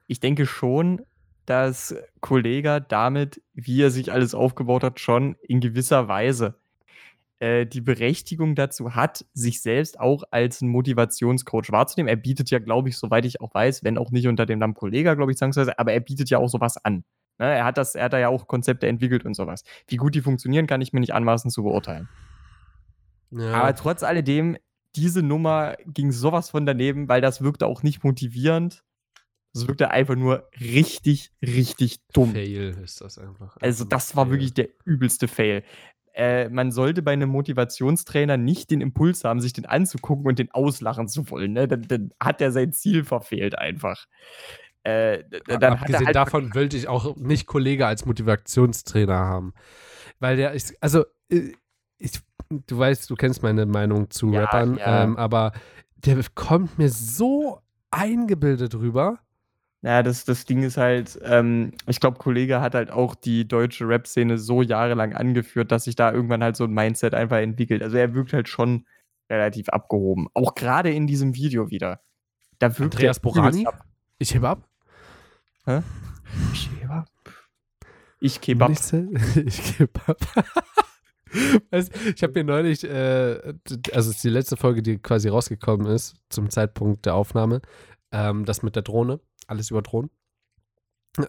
[0.08, 1.02] Ich denke schon,
[1.46, 6.56] dass Kollega damit, wie er sich alles aufgebaut hat, schon in gewisser Weise
[7.40, 12.08] äh, die Berechtigung dazu hat, sich selbst auch als ein Motivationscoach wahrzunehmen.
[12.08, 14.74] Er bietet ja, glaube ich, soweit ich auch weiß, wenn auch nicht unter dem Namen
[14.74, 17.04] Kollega, glaube ich, zwangsweise, aber er bietet ja auch sowas an.
[17.40, 17.54] Ne?
[17.54, 19.64] Er, hat das, er hat da ja auch Konzepte entwickelt und sowas.
[19.88, 22.08] Wie gut die funktionieren, kann ich mir nicht anmaßen zu beurteilen.
[23.32, 23.54] Ja.
[23.54, 24.58] Aber trotz alledem,
[24.96, 28.84] diese Nummer ging sowas von daneben, weil das wirkte auch nicht motivierend.
[29.54, 32.32] Das wirkte einfach nur richtig, richtig dumm.
[32.32, 33.58] Fail ist das einfach.
[33.60, 34.32] Also, das war Fail.
[34.34, 35.64] wirklich der übelste Fail.
[36.14, 40.52] Äh, man sollte bei einem Motivationstrainer nicht den Impuls haben, sich den anzugucken und den
[40.52, 41.54] auslachen zu wollen.
[41.54, 41.68] Ne?
[41.68, 44.06] Dann, dann hat er sein Ziel verfehlt einfach.
[44.84, 49.54] Äh, dann Abgesehen halt davon wollte ich auch nicht Kollege als Motivationstrainer haben.
[50.20, 51.52] Weil der ist, also, äh,
[51.98, 52.20] ich,
[52.52, 55.04] du weißt, du kennst meine Meinung zu Ja, Rappern, ja.
[55.04, 55.52] Ähm, aber
[55.98, 57.60] der kommt mir so
[57.92, 59.20] eingebildet rüber.
[59.84, 63.88] Ja, das, das Ding ist halt, ähm, ich glaube, Kollege hat halt auch die deutsche
[63.88, 67.82] Rap-Szene so jahrelang angeführt, dass sich da irgendwann halt so ein Mindset einfach entwickelt.
[67.82, 68.86] Also er wirkt halt schon
[69.30, 70.28] relativ abgehoben.
[70.36, 72.02] Auch gerade in diesem Video wieder.
[72.60, 73.66] Da wirkt Andreas er übelst Borani?
[73.66, 73.86] ab.
[74.20, 74.70] Ich heb ab.
[76.60, 76.70] Ich.
[78.20, 78.70] Ich Kebab.
[78.70, 78.94] Nicht,
[79.36, 80.18] ich gebe ab.
[81.72, 83.54] Ich habe mir neulich, äh,
[83.94, 87.62] also es ist die letzte Folge, die quasi rausgekommen ist zum Zeitpunkt der Aufnahme,
[88.12, 90.10] ähm, das mit der Drohne, alles über Drohnen.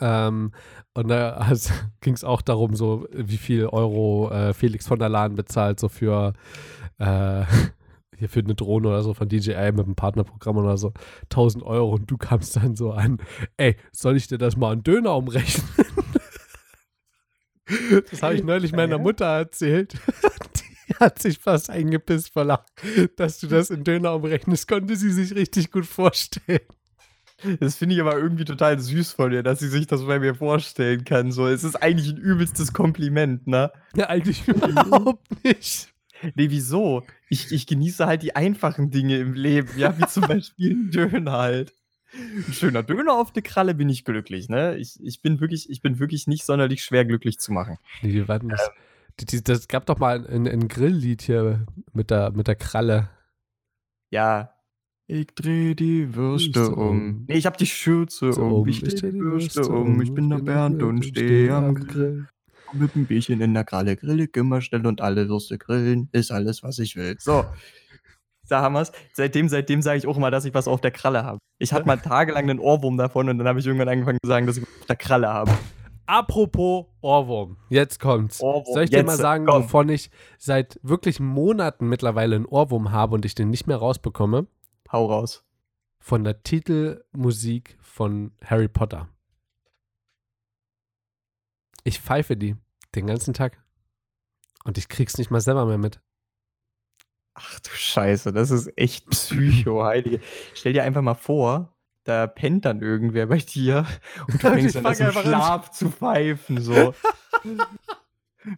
[0.00, 0.52] Ähm,
[0.94, 5.08] und da also, ging es auch darum, so wie viel Euro äh, Felix von der
[5.08, 6.32] Lahn bezahlt, so für
[6.98, 7.44] äh,
[8.16, 10.92] hier für eine Drohne oder so von DJI mit einem Partnerprogramm oder so.
[11.24, 13.18] 1000 Euro und du kamst dann so an,
[13.56, 15.66] ey, soll ich dir das mal an Döner umrechnen?
[18.10, 18.98] Das habe ich neulich meiner?
[18.98, 19.94] Mutter erzählt.
[20.88, 22.66] Die hat sich fast eingepisst vor Lachen,
[23.16, 26.60] dass du das in Döner umrechnest, konnte sie sich richtig gut vorstellen.
[27.60, 30.34] Das finde ich aber irgendwie total süß von ihr, dass sie sich das bei mir
[30.34, 31.32] vorstellen kann.
[31.32, 33.72] So, es ist eigentlich ein übelstes Kompliment, ne?
[33.96, 35.92] Ja, eigentlich überhaupt nicht.
[36.34, 37.02] Nee, wieso?
[37.28, 41.32] Ich, ich genieße halt die einfachen Dinge im Leben, ja, wie zum Beispiel ein Döner
[41.32, 41.74] halt.
[42.14, 44.76] Ein schöner Döner auf der Kralle bin ich glücklich, ne?
[44.76, 47.78] Ich, ich, bin wirklich, ich bin wirklich nicht sonderlich schwer glücklich zu machen.
[48.02, 48.70] Nee, das,
[49.20, 53.08] die, die, das gab doch mal ein, ein Grilllied hier mit der, mit der Kralle.
[54.10, 54.50] Ja.
[55.06, 56.88] Ich dreh die Würste um.
[56.88, 57.24] um.
[57.28, 58.68] Nee, ich hab die Schürze So, um.
[58.68, 60.00] Ich dreh die Würste um.
[60.00, 62.28] Ich bin der Bernd und stehe am Grill.
[62.74, 63.96] Mit einem Bierchen in der Kralle.
[63.96, 66.08] Grille immer schnell und alle Würste grillen.
[66.12, 67.16] Ist alles, was ich will.
[67.18, 67.44] So.
[68.48, 68.92] Da haben wir's.
[69.14, 71.38] Seitdem, seitdem sage ich auch immer, dass ich was auf der Kralle habe.
[71.62, 74.46] Ich hatte mal tagelang einen Ohrwurm davon und dann habe ich irgendwann angefangen zu sagen,
[74.46, 75.52] dass ich der Kralle habe.
[76.06, 78.40] Apropos Ohrwurm, jetzt kommt's.
[78.42, 79.62] Ohrwurm, Soll ich dir mal sagen, komm.
[79.62, 84.46] wovon ich seit wirklich Monaten mittlerweile einen Ohrwurm habe und ich den nicht mehr rausbekomme?
[84.90, 85.44] Hau raus.
[86.00, 89.08] von der Titelmusik von Harry Potter.
[91.84, 92.56] Ich pfeife die
[92.96, 93.62] den ganzen Tag.
[94.64, 96.00] Und ich krieg's nicht mal selber mehr mit.
[97.34, 100.20] Ach du Scheiße, das ist echt Psycho, Heilige.
[100.54, 103.86] Stell dir einfach mal vor, da pennt dann irgendwer bei dir
[104.26, 106.94] und du fängst an, dem Schlaf zu pfeifen, so.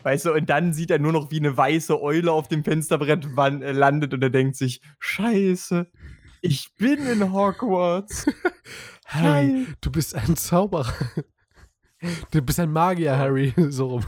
[0.02, 3.26] weißt du, und dann sieht er nur noch, wie eine weiße Eule auf dem Fensterbrett
[3.36, 5.90] äh, landet und er denkt sich, Scheiße,
[6.40, 8.26] ich bin in Hogwarts.
[9.06, 10.92] Harry, du bist ein Zauberer.
[12.30, 13.54] Du bist ein Magier, Harry.
[13.70, 14.04] So rum.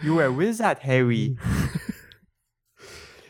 [0.00, 1.36] You are a wizard, Harry.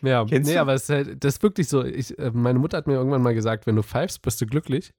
[0.03, 0.61] Ja, Kennst nee, du?
[0.61, 1.85] aber es ist halt, das ist wirklich so.
[1.85, 4.93] Ich, äh, meine Mutter hat mir irgendwann mal gesagt, wenn du pfeifst, bist du glücklich.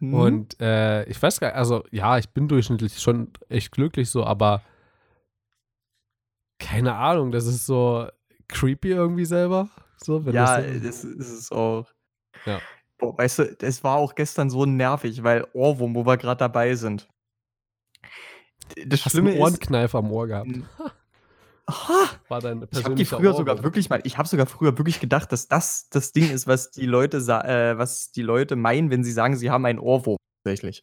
[0.00, 0.14] Mhm.
[0.14, 4.24] Und äh, ich weiß gar nicht, also ja, ich bin durchschnittlich schon echt glücklich so,
[4.24, 4.62] aber
[6.58, 8.08] keine Ahnung, das ist so
[8.48, 9.68] creepy irgendwie selber.
[9.96, 11.86] So, ja, das, das ist es auch.
[12.46, 12.60] Ja.
[12.98, 16.74] Boah, weißt du, es war auch gestern so nervig, weil Ohrwurm, wo wir gerade dabei
[16.74, 17.08] sind.
[18.86, 20.50] Das Hast Schlimme einen Ohrenkneif am Ohr gehabt.
[22.28, 23.36] War dein ich habe die früher Ohrwurm.
[23.36, 26.70] sogar wirklich mal, ich habe sogar früher wirklich gedacht, dass das das Ding ist, was
[26.70, 30.82] die Leute, äh, was die Leute meinen, wenn sie sagen, sie haben einen Ohrwurm tatsächlich.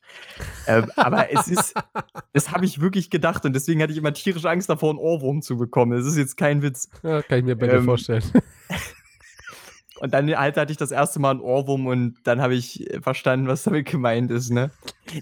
[0.67, 1.73] ähm, aber es ist,
[2.33, 5.41] das habe ich wirklich gedacht und deswegen hatte ich immer tierisch Angst davor, einen Ohrwurm
[5.41, 5.97] zu bekommen.
[5.97, 6.89] Das ist jetzt kein Witz.
[7.03, 8.23] Ja, kann ich mir bei ähm, dir vorstellen.
[9.99, 13.01] Und dann halt hatte ich das erste Mal einen Ohrwurm und dann habe ich äh,
[13.01, 14.71] verstanden, was damit gemeint ist, ne?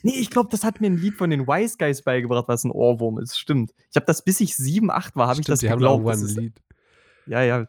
[0.03, 2.71] Nee, ich glaube, das hat mir ein Lied von den Wise Guys beigebracht, was ein
[2.71, 3.39] Ohrwurm ist.
[3.39, 3.73] Stimmt.
[3.89, 6.05] Ich habe das, bis ich sieben, acht war, habe ich das die geglaubt.
[6.05, 6.61] Haben ein Lied.
[7.25, 7.65] Ja, ja.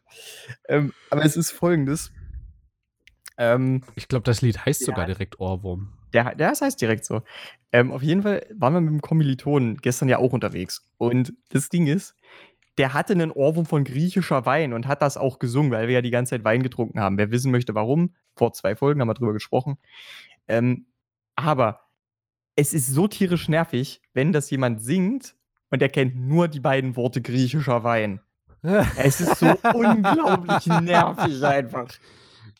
[0.69, 2.13] Ähm, aber es ist folgendes.
[3.39, 5.93] Ähm, ich glaube, das Lied heißt sogar direkt Ohrwurm.
[6.13, 7.23] Der, der das heißt direkt so.
[7.73, 10.89] Ähm, auf jeden Fall waren wir mit dem Kommilitonen gestern ja auch unterwegs.
[10.97, 12.15] Und das Ding ist,
[12.79, 16.03] der hatte einen Ohrwurm von griechischer Wein und hat das auch gesungen, weil wir ja
[16.03, 17.19] die ganze Zeit Wein getrunken haben.
[17.19, 19.79] Wer wissen möchte, warum, vor zwei Folgen haben wir drüber gesprochen.
[20.47, 20.87] Ähm,
[21.37, 21.81] aber
[22.57, 25.35] es ist so tierisch nervig, wenn das jemand singt
[25.71, 28.21] und er kennt nur die beiden Worte griechischer Wein.
[28.97, 31.89] es ist so unglaublich nervig einfach.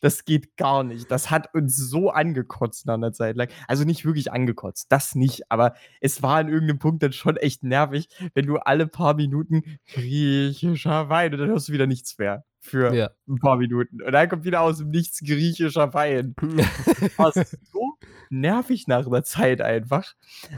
[0.01, 1.11] Das geht gar nicht.
[1.11, 3.49] Das hat uns so angekotzt nach einer Zeit lang.
[3.67, 7.63] Also nicht wirklich angekotzt, das nicht, aber es war an irgendeinem Punkt dann schon echt
[7.63, 12.45] nervig, wenn du alle paar Minuten griechischer Wein und dann hörst du wieder nichts mehr
[12.59, 13.09] für ja.
[13.27, 14.01] ein paar Minuten.
[14.01, 16.35] Und dann kommt wieder aus dem Nichts griechischer Wein.
[16.37, 17.97] das war so
[18.29, 20.13] nervig nach einer Zeit einfach.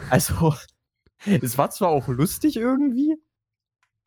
[0.10, 0.56] Also,
[1.26, 3.16] es war zwar auch lustig irgendwie,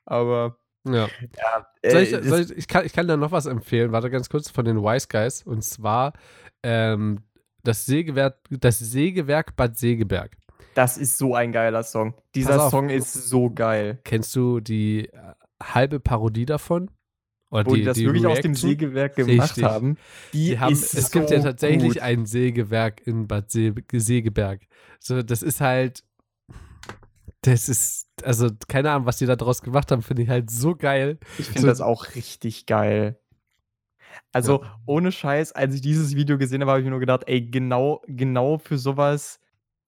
[0.05, 1.09] aber ja.
[1.37, 3.93] ja äh, soll ich, soll ich, ich, kann, ich kann da noch was empfehlen.
[3.93, 5.43] Warte ganz kurz von den Wise Guys.
[5.43, 6.13] Und zwar
[6.63, 7.23] ähm,
[7.63, 10.37] das, Sägewerk, das Sägewerk Bad Segeberg.
[10.75, 12.15] Das ist so ein geiler Song.
[12.35, 14.01] Dieser Song ist so geil.
[14.05, 16.91] Kennst du die äh, halbe Parodie davon?
[17.51, 18.53] Oder Wo die, die das die wirklich Reaction?
[18.53, 19.65] aus dem Sägewerk gemacht Richtig.
[19.65, 19.97] haben.
[20.33, 22.03] Die, die haben es so gibt ja tatsächlich gut.
[22.03, 24.63] ein Sägewerk in Bad Segeberg.
[24.99, 26.03] So, das ist halt
[27.47, 30.75] das ist, also keine Ahnung, was die da draus gemacht haben, finde ich halt so
[30.75, 31.19] geil.
[31.39, 33.21] Ich finde so, das auch richtig geil.
[34.33, 34.81] Also ja.
[34.87, 38.03] ohne Scheiß, als ich dieses Video gesehen habe, habe ich mir nur gedacht, ey, genau,
[38.07, 39.41] genau für sowas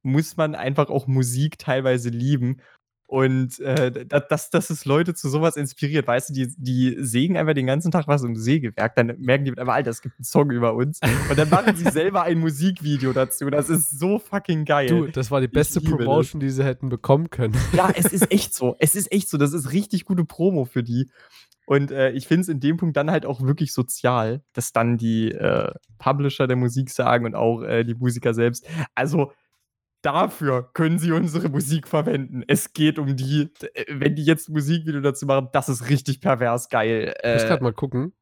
[0.02, 2.60] muss man einfach auch Musik teilweise lieben.
[3.08, 7.54] Und äh, dass, dass es Leute zu sowas inspiriert, weißt du, die, die sägen einfach
[7.54, 10.24] den ganzen Tag was im Sägewerk, dann merken die mit einmal, Alter, es gibt einen
[10.24, 10.98] Song über uns.
[11.30, 13.48] Und dann machen sie selber ein Musikvideo dazu.
[13.48, 14.88] Das ist so fucking geil.
[14.88, 16.48] Du, das war die beste Promotion, das.
[16.48, 17.56] die sie hätten bekommen können.
[17.72, 18.74] Ja, es ist echt so.
[18.80, 19.38] Es ist echt so.
[19.38, 21.08] Das ist richtig gute Promo für die.
[21.64, 24.98] Und äh, ich finde es in dem Punkt dann halt auch wirklich sozial, dass dann
[24.98, 28.66] die äh, Publisher der Musik sagen und auch äh, die Musiker selbst.
[28.94, 29.32] Also,
[30.06, 32.44] dafür können sie unsere Musik verwenden.
[32.46, 33.50] Es geht um die,
[33.88, 37.12] wenn die jetzt Musikvideo dazu machen, das ist richtig pervers geil.
[37.22, 38.12] ich muss gerade mal gucken.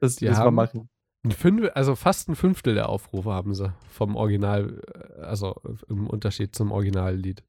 [0.00, 0.88] Das die müssen wir machen.
[1.36, 4.82] Fünf, also fast ein Fünftel der Aufrufe haben sie vom Original,
[5.20, 7.44] also im Unterschied zum Originallied.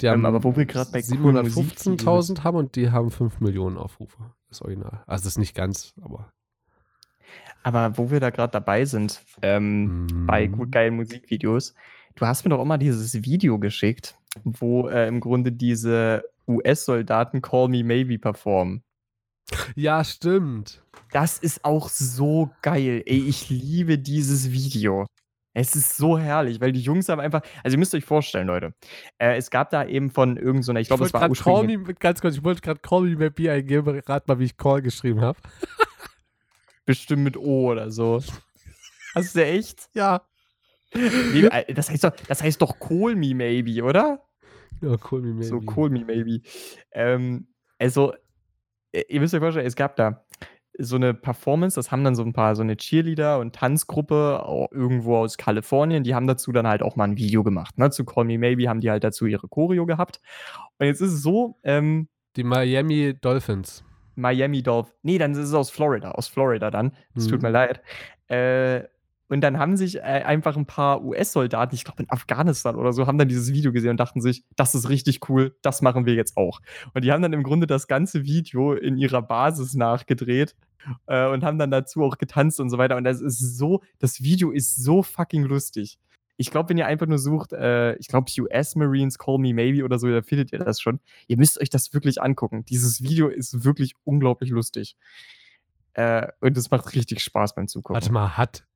[0.00, 3.76] Die ähm, haben aber wo wir gerade bei 715.000 haben und die haben 5 Millionen
[3.76, 5.02] Aufrufe, das Original.
[5.06, 6.32] Also das ist nicht ganz, aber.
[7.62, 10.26] Aber wo wir da gerade dabei sind, ähm, mm.
[10.26, 11.74] bei gut geilen Musikvideos,
[12.14, 17.68] Du hast mir doch immer dieses Video geschickt, wo äh, im Grunde diese US-Soldaten Call
[17.68, 18.82] Me Maybe performen.
[19.74, 20.82] Ja, stimmt.
[21.12, 23.02] Das ist auch so geil.
[23.06, 25.06] Ey, ich liebe dieses Video.
[25.54, 28.74] Es ist so herrlich, weil die Jungs haben einfach, also ihr müsst euch vorstellen, Leute.
[29.18, 32.20] Äh, es gab da eben von irgendeiner, so ich glaube, es war call me, Ganz
[32.20, 35.38] kurz, ich wollte gerade Call Me Maybe eingeben, rat mal, wie ich Call geschrieben habe.
[36.86, 38.22] Bestimmt mit O oder so.
[39.14, 39.88] Hast du echt?
[39.94, 40.22] Ja.
[40.94, 44.22] Nee, äh, das, heißt doch, das heißt doch Call Me Maybe, oder?
[44.80, 45.44] Ja, Call Me Maybe.
[45.44, 46.40] So, Call Me Maybe.
[46.92, 47.48] Ähm,
[47.78, 48.12] also,
[48.92, 50.24] äh, ihr müsst euch vorstellen, es gab da
[50.80, 55.16] so eine Performance, das haben dann so ein paar, so eine Cheerleader und Tanzgruppe irgendwo
[55.16, 57.76] aus Kalifornien, die haben dazu dann halt auch mal ein Video gemacht.
[57.78, 57.90] Ne?
[57.90, 60.20] Zu Call Me Maybe haben die halt dazu ihre Choreo gehabt.
[60.78, 63.82] Und jetzt ist es so, ähm, Die Miami Dolphins.
[64.14, 64.94] Miami Dolph.
[65.02, 66.92] Nee, dann ist es aus Florida, aus Florida dann.
[67.16, 67.48] Es tut Mhm.
[67.48, 67.82] mir leid.
[68.28, 68.84] Äh,
[69.28, 73.06] und dann haben sich äh, einfach ein paar US-Soldaten, ich glaube in Afghanistan oder so,
[73.06, 76.14] haben dann dieses Video gesehen und dachten sich, das ist richtig cool, das machen wir
[76.14, 76.60] jetzt auch.
[76.94, 80.56] Und die haben dann im Grunde das ganze Video in ihrer Basis nachgedreht
[81.06, 82.96] äh, und haben dann dazu auch getanzt und so weiter.
[82.96, 85.98] Und das ist so, das Video ist so fucking lustig.
[86.40, 89.84] Ich glaube, wenn ihr einfach nur sucht, äh, ich glaube, US Marines Call Me Maybe
[89.84, 91.00] oder so, da findet ihr das schon.
[91.26, 92.64] Ihr müsst euch das wirklich angucken.
[92.64, 94.96] Dieses Video ist wirklich unglaublich lustig.
[95.94, 97.94] Äh, und es macht richtig Spaß beim Zugucken.
[97.94, 98.67] Warte mal, hat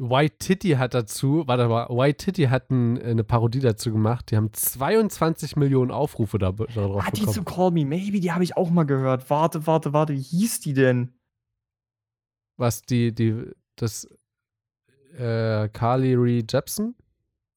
[0.00, 4.30] White Titty hat dazu, warte mal, White Titty hat ein, eine Parodie dazu gemacht.
[4.30, 7.34] Die haben 22 Millionen Aufrufe da, darauf Ah, die bekommen.
[7.34, 9.30] zu Call Me Maybe, die habe ich auch mal gehört.
[9.30, 11.14] Warte, warte, warte, wie hieß die denn?
[12.56, 14.08] Was die, die, das,
[15.16, 16.96] äh, Carly Rae Jepsen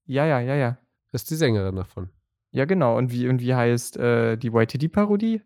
[0.06, 0.78] Ja, ja, ja, ja.
[1.12, 2.10] das ist die Sängerin davon.
[2.52, 2.98] Ja, genau.
[2.98, 5.42] Und wie, und wie heißt äh, die YTD-Parodie?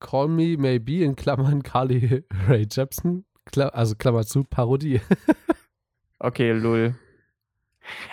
[0.00, 5.00] Call Me Maybe in Klammern Carly Rae Jepsen, Kla also Klammer zu, Parodie.
[6.22, 6.94] Okay, lul.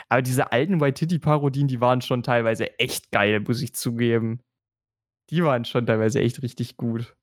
[0.10, 4.40] Aber diese alten YTD-Parodien, die waren schon teilweise echt geil, muss ich zugeben.
[5.30, 7.16] Die waren schon teilweise echt richtig gut.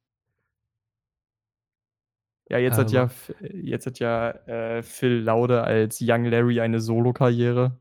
[2.49, 3.11] Ja, jetzt hat ja,
[3.53, 7.77] jetzt hat ja äh, Phil Laude als Young Larry eine Solo-Karriere.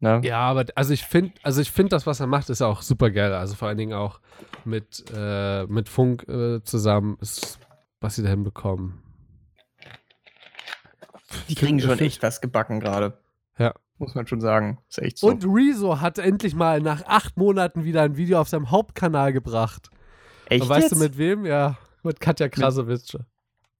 [0.00, 0.20] Ne?
[0.22, 3.10] Ja, aber also ich finde, also ich finde das, was er macht, ist auch super
[3.10, 3.32] geil.
[3.32, 4.20] Also vor allen Dingen auch
[4.66, 7.58] mit, äh, mit Funk äh, zusammen, ist,
[8.02, 9.05] was sie da hinbekommen.
[11.48, 13.18] Die kriegen schon echt was gebacken gerade.
[13.58, 13.74] Ja.
[13.98, 14.78] Muss man schon sagen.
[14.88, 15.28] Ist echt so.
[15.28, 19.90] Und Rezo hat endlich mal nach acht Monaten wieder ein Video auf seinem Hauptkanal gebracht.
[20.46, 21.00] echt Und weißt jetzt?
[21.00, 21.46] du mit wem?
[21.46, 23.16] Ja, mit Katja Krasowitsch.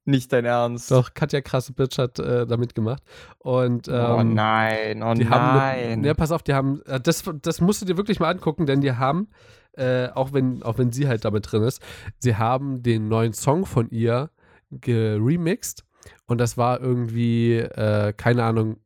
[0.06, 0.90] Nicht dein Ernst.
[0.90, 3.02] Doch, Katja Krasowitsch hat äh, damit gemacht.
[3.38, 6.00] Und oh ähm, nein, oh die haben nein.
[6.00, 8.66] Ne, ja, pass auf, die haben, äh, das, das musst du dir wirklich mal angucken,
[8.66, 9.28] denn die haben,
[9.72, 11.82] äh, auch, wenn, auch wenn sie halt damit drin ist,
[12.20, 14.30] sie haben den neuen Song von ihr
[14.70, 15.85] geremixed
[16.26, 18.76] und das war irgendwie, äh, keine Ahnung,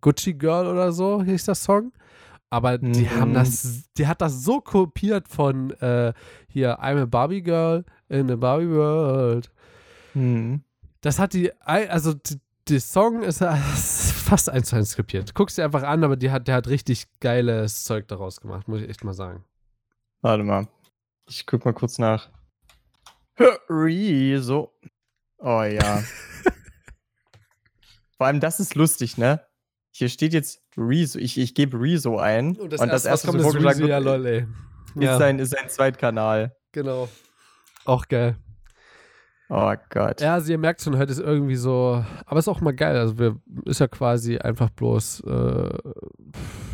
[0.00, 1.92] Gucci Girl oder so hieß das Song.
[2.52, 3.10] Aber die Mhm.
[3.20, 6.12] haben das, die hat das so kopiert von äh,
[6.48, 9.50] hier, I'm a Barbie Girl in a Barbie World.
[10.14, 10.62] Hm.
[11.00, 15.34] Das hat die, also die, der Song ist fast eins zu eins skriptiert.
[15.34, 18.80] Guck's dir einfach an, aber die hat, der hat richtig geiles Zeug daraus gemacht, muss
[18.82, 19.44] ich echt mal sagen.
[20.20, 20.66] Warte mal.
[21.28, 22.28] Ich guck mal kurz nach.
[23.68, 24.72] Rezo.
[25.38, 26.02] Oh ja.
[28.20, 29.40] Vor allem, das ist lustig, ne?
[29.92, 31.18] Hier steht jetzt Rezo.
[31.18, 32.54] Ich, ich gebe Rezo ein.
[32.54, 34.40] Und das, erste, was kommt, ist Reezy, ja, lol, ey.
[34.40, 36.54] ist, Ja, sein, ist sein Zweitkanal.
[36.70, 37.08] genau.
[37.86, 38.36] Auch geil.
[39.48, 40.20] Oh Gott.
[40.20, 42.94] Ja, also ihr merkt schon, heute ist irgendwie so, aber ist auch mal geil.
[42.98, 45.78] Also wir ist ja quasi einfach bloß, äh,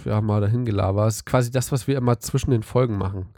[0.05, 1.11] ja, mal dahin gelabert.
[1.11, 3.29] Ist quasi das, was wir immer zwischen den Folgen machen.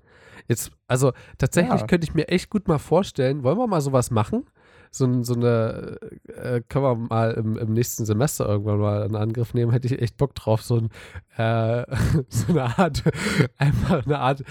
[0.49, 1.87] Jetzt, also tatsächlich Ja.
[1.87, 4.47] könnte ich mir echt gut mal vorstellen, wollen wir mal sowas machen?
[4.91, 9.55] So, so eine, äh, können wir mal im, im nächsten Semester irgendwann mal einen Angriff
[9.55, 10.63] nehmen, hätte ich echt Bock drauf.
[10.63, 10.89] So, ein,
[11.37, 11.85] äh,
[12.29, 13.03] so eine Art,
[13.59, 14.43] einfach eine Art,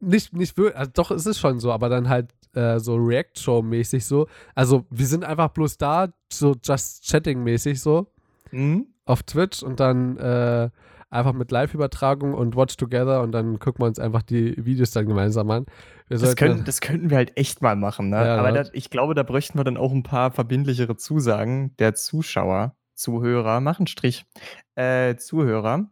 [0.00, 4.04] nicht, nicht wirklich, also doch, es ist schon so, aber dann halt äh, so React-Show-mäßig
[4.04, 4.26] so.
[4.54, 8.06] Also wir sind einfach bloß da, so Just Chatting-mäßig so
[8.50, 8.86] Hm?
[9.04, 10.70] auf Twitch und dann äh,
[11.10, 15.06] einfach mit Live-Übertragung und Watch Together und dann gucken wir uns einfach die Videos dann
[15.06, 15.66] gemeinsam an.
[16.10, 18.16] Das, können, das könnten wir halt echt mal machen, ne?
[18.16, 18.64] Ja, Aber ne?
[18.64, 23.60] da, ich glaube, da bräuchten wir dann auch ein paar verbindlichere Zusagen der Zuschauer, Zuhörer,
[23.60, 24.26] mach einen Strich,
[24.74, 25.88] äh, Zuhörer.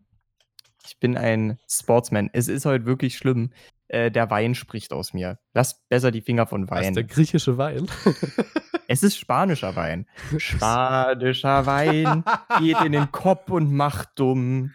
[0.85, 2.31] Ich bin ein Sportsman.
[2.33, 3.53] Es ist heute wirklich schlimm.
[3.87, 5.39] Äh, der Wein spricht aus mir.
[5.55, 7.07] Lasst besser die Finger von was, der Wein.
[7.07, 7.87] griechische Wein.
[8.91, 10.07] Es ist spanischer Wein.
[10.39, 12.25] Spanischer Wein
[12.59, 14.73] geht in den Kopf und macht dumm.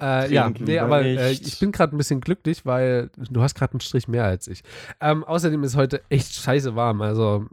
[0.00, 3.72] Äh, ja, nee, aber äh, ich bin gerade ein bisschen glücklich, weil du hast gerade
[3.74, 4.62] einen Strich mehr als ich.
[5.00, 7.00] Ähm, außerdem ist heute echt scheiße warm.
[7.02, 7.46] Also,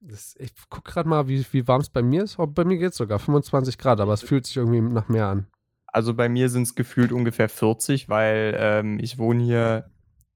[0.00, 2.38] das, ich guck gerade mal, wie, wie warm es bei mir ist.
[2.38, 5.26] Oh, bei mir geht es sogar 25 Grad, aber es fühlt sich irgendwie nach mehr
[5.26, 5.46] an.
[5.86, 9.90] Also bei mir sind es gefühlt ungefähr 40, weil ähm, ich wohne hier.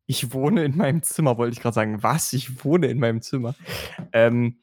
[0.06, 2.02] Ich wohne in meinem Zimmer, wollte ich gerade sagen.
[2.02, 2.32] Was?
[2.32, 3.54] Ich wohne in meinem Zimmer.
[4.12, 4.56] Ähm,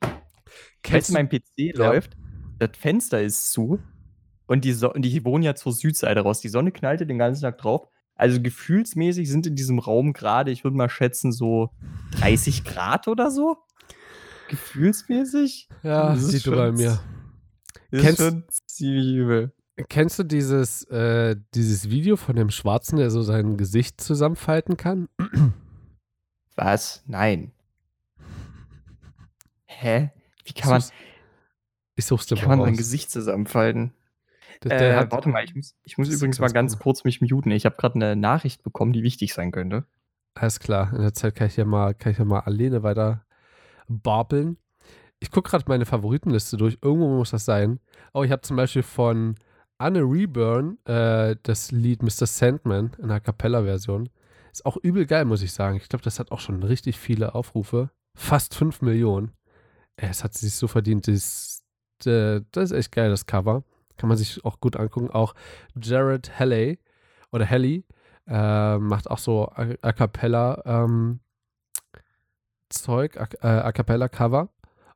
[0.84, 1.90] Kennst Als mein PC Ja.
[1.92, 2.18] läuft,
[2.60, 3.80] das Fenster ist zu
[4.48, 6.40] und die, so und die wohnen ja zur Südseite raus.
[6.42, 7.88] Die Sonne knallte den ganzen Tag drauf.
[8.16, 11.70] Also gefühlsmäßig sind in diesem Raum gerade, ich würde mal schätzen, so
[12.20, 13.58] 30 Grad oder so.
[14.50, 15.70] Gefühlsmäßig?
[15.84, 17.00] Ja, Das ist siehst du bei mir.
[17.92, 19.54] Ist Kennst- schon ziemlich übel.
[19.90, 25.08] Kennst du dieses, äh, dieses Video von dem Schwarzen, der so sein Gesicht zusammenfalten kann?
[26.56, 27.04] Was?
[27.06, 27.52] Nein.
[29.66, 30.10] Hä?
[30.46, 30.84] Wie kann man,
[31.96, 32.78] Ich such's dir wie kann mal man sein.
[32.78, 33.94] Gesicht zusammenfalten?
[34.64, 36.80] Der, der äh, hat, warte mal, ich muss, ich muss übrigens mal ganz cool.
[36.80, 37.52] kurz mich muten.
[37.52, 39.86] Ich habe gerade eine Nachricht bekommen, die wichtig sein könnte.
[40.36, 40.94] Alles klar.
[40.94, 43.26] In der Zeit kann ich ja mal, kann ich ja mal alleine weiter
[43.88, 44.58] barbeln.
[45.20, 46.78] Ich gucke gerade meine Favoritenliste durch.
[46.82, 47.80] Irgendwo muss das sein.
[48.14, 49.36] Oh, ich habe zum Beispiel von
[49.80, 52.28] Anne Reburn äh, das Lied Mr.
[52.28, 54.10] Sandman in der Capella-Version.
[54.52, 55.78] Ist auch übel geil, muss ich sagen.
[55.78, 57.90] Ich glaube, das hat auch schon richtig viele Aufrufe.
[58.16, 59.32] Fast 5 Millionen.
[59.96, 61.08] Es hat sich so verdient.
[61.08, 61.64] Das,
[62.06, 63.64] äh, das ist echt geil, das Cover.
[63.98, 65.10] Kann man sich auch gut angucken.
[65.12, 65.34] Auch
[65.80, 66.80] Jared Halley
[67.32, 67.84] oder Halley
[68.28, 71.20] äh, macht auch so A, A Cappella ähm,
[72.70, 74.50] Zeug, A, äh, A Cappella Cover.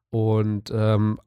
[0.09, 1.19] Und ähm,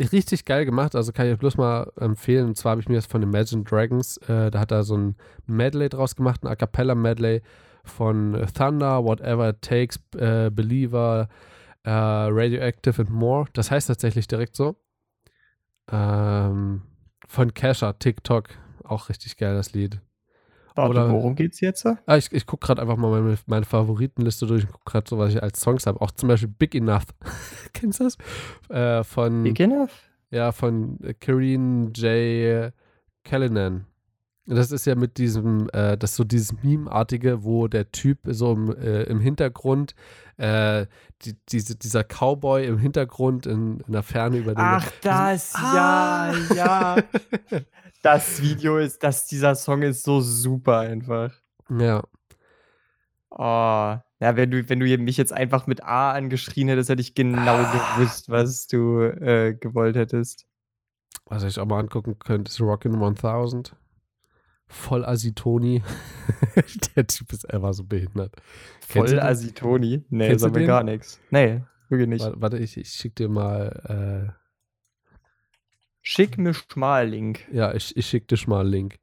[0.00, 0.94] richtig geil gemacht.
[0.94, 2.48] Also kann ich bloß mal empfehlen.
[2.48, 5.16] Und zwar habe ich mir das von Imagine Dragons, äh, da hat er so ein
[5.46, 7.42] Medley draus gemacht, ein A Cappella Medley
[7.84, 11.28] von Thunder, Whatever It Takes, äh, Believer,
[11.82, 13.46] äh, Radioactive and More.
[13.52, 14.76] Das heißt tatsächlich direkt so.
[15.90, 16.82] Ähm,
[17.34, 18.48] von Kesha, TikTok.
[18.84, 20.00] Auch richtig geil, das Lied.
[20.76, 21.86] Warte, Oder- worum geht's jetzt?
[21.86, 25.18] Ah, ich ich gucke gerade einfach mal meine, meine Favoritenliste durch und gucke gerade so,
[25.18, 26.00] was ich als Songs habe.
[26.00, 27.06] Auch zum Beispiel Big Enough.
[27.72, 28.18] Kennst du das?
[28.68, 29.92] Äh, von, Big enough?
[30.30, 32.72] ja, von Karine J.
[33.24, 33.86] Callanan.
[34.46, 38.52] Das ist ja mit diesem, äh, das ist so dieses Meme-artige, wo der Typ so
[38.52, 39.94] im, äh, im Hintergrund,
[40.36, 40.86] äh,
[41.22, 44.60] die, diese, dieser Cowboy im Hintergrund in, in der Ferne über den.
[44.60, 46.32] Ach, das, Ah.
[46.54, 46.96] ja, ja.
[48.02, 51.32] Das Video ist, dass dieser Song ist so super einfach.
[51.70, 52.02] Ja,
[53.30, 57.14] Oh, ja, wenn du, wenn du mich jetzt einfach mit A angeschrien hättest, hätte ich
[57.14, 57.96] genau Ah.
[57.96, 60.46] gewusst, was du äh, gewollt hättest.
[61.26, 63.74] was ich auch mal angucken könnte, ist Rockin' 1000.
[64.74, 65.82] Voll Asitoni.
[66.96, 68.34] der Typ ist einfach so behindert.
[68.80, 69.18] Voll?
[69.18, 70.04] Asitoni?
[70.10, 71.20] Nee, Kennst sag mir gar nichts.
[71.30, 72.24] Nee, wirklich nicht.
[72.24, 74.34] Warte, warte ich, ich schick dir mal,
[76.06, 77.48] Schick mir mal Link.
[77.50, 78.96] äh, ja, ich, ich schick dir mal Link.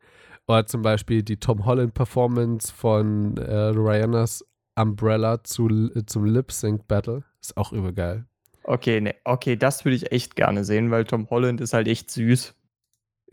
[0.47, 6.51] Oder zum Beispiel die Tom Holland Performance von äh, Rihannas Umbrella zu, äh, zum Lip
[6.51, 7.23] Sync Battle.
[7.41, 8.25] Ist auch übel geil.
[8.63, 12.11] Okay, nee, okay, das würde ich echt gerne sehen, weil Tom Holland ist halt echt
[12.11, 12.53] süß.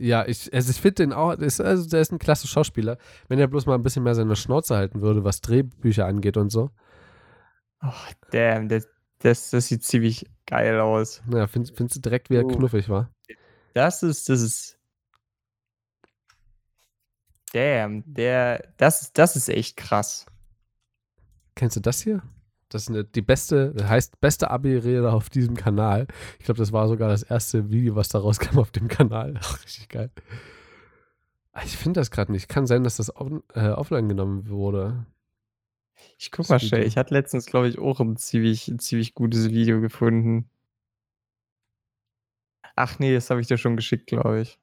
[0.01, 2.99] Ja, ich, also ich finde den auch, ist, also der ist ein klasse Schauspieler.
[3.29, 6.51] Wenn er bloß mal ein bisschen mehr seine Schnauze halten würde, was Drehbücher angeht und
[6.51, 6.71] so.
[7.83, 7.93] Oh,
[8.31, 8.87] damn, das,
[9.19, 11.21] das, das sieht ziemlich geil aus.
[11.27, 12.49] Naja, find, findest du direkt, wie er Oh.
[12.49, 13.11] knuffig war?
[13.75, 14.79] Das ist, das ist.
[17.53, 20.27] Damn, der, das, ist- das ist echt krass.
[21.55, 22.23] Kennst du das hier?
[22.69, 26.07] Das ist eine, die beste, das heißt beste Abi-Rede auf diesem Kanal.
[26.39, 29.35] Ich glaube, das war sogar das erste Video, was da rauskam auf dem Kanal.
[29.41, 30.11] Ach, richtig geil.
[31.53, 32.49] Ah, Ich finde das gerade nicht.
[32.49, 35.07] Kann sein, dass das off, äh, offline genommen wurde.
[36.19, 36.87] Ich guck Das mal schnell.
[36.87, 40.51] Ich hatte letztens, glaube ich, auch ein ziemlich, ein ziemlich gutes Video gefunden.
[42.77, 44.59] Ach nee, das habe ich dir schon geschickt, glaube ich.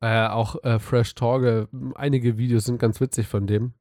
[0.00, 3.74] Äh, auch äh, Fresh Torge, einige Videos sind ganz witzig von dem.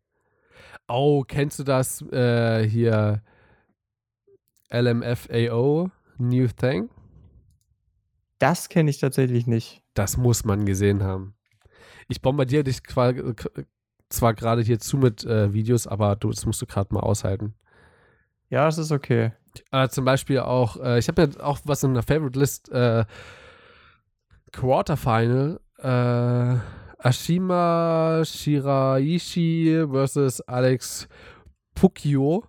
[0.88, 3.22] Oh, kennst du das äh, hier?
[4.70, 6.90] LMFAO, New Thing?
[8.40, 9.82] Das kenne ich tatsächlich nicht.
[9.94, 11.36] Das muss man gesehen haben.
[12.08, 16.66] Ich bombardiere dich zwar gerade hier zu mit äh, Videos, aber du, das musst du
[16.66, 17.56] gerade mal aushalten.
[18.50, 19.32] Ja, das ist okay.
[19.72, 23.06] Äh, zum Beispiel auch, äh, ich habe ja auch was in der Favorite List, äh,
[24.52, 26.56] Quarterfinal, äh,
[27.00, 31.08] Ashima Shiraishi versus Alex
[31.76, 32.44] Pukio.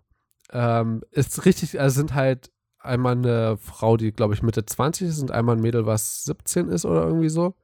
[0.50, 5.20] Ähm, ist richtig, also sind halt einmal eine Frau, die, glaube ich, Mitte 20 ist
[5.20, 7.54] und einmal ein Mädel, was 17 ist oder irgendwie so.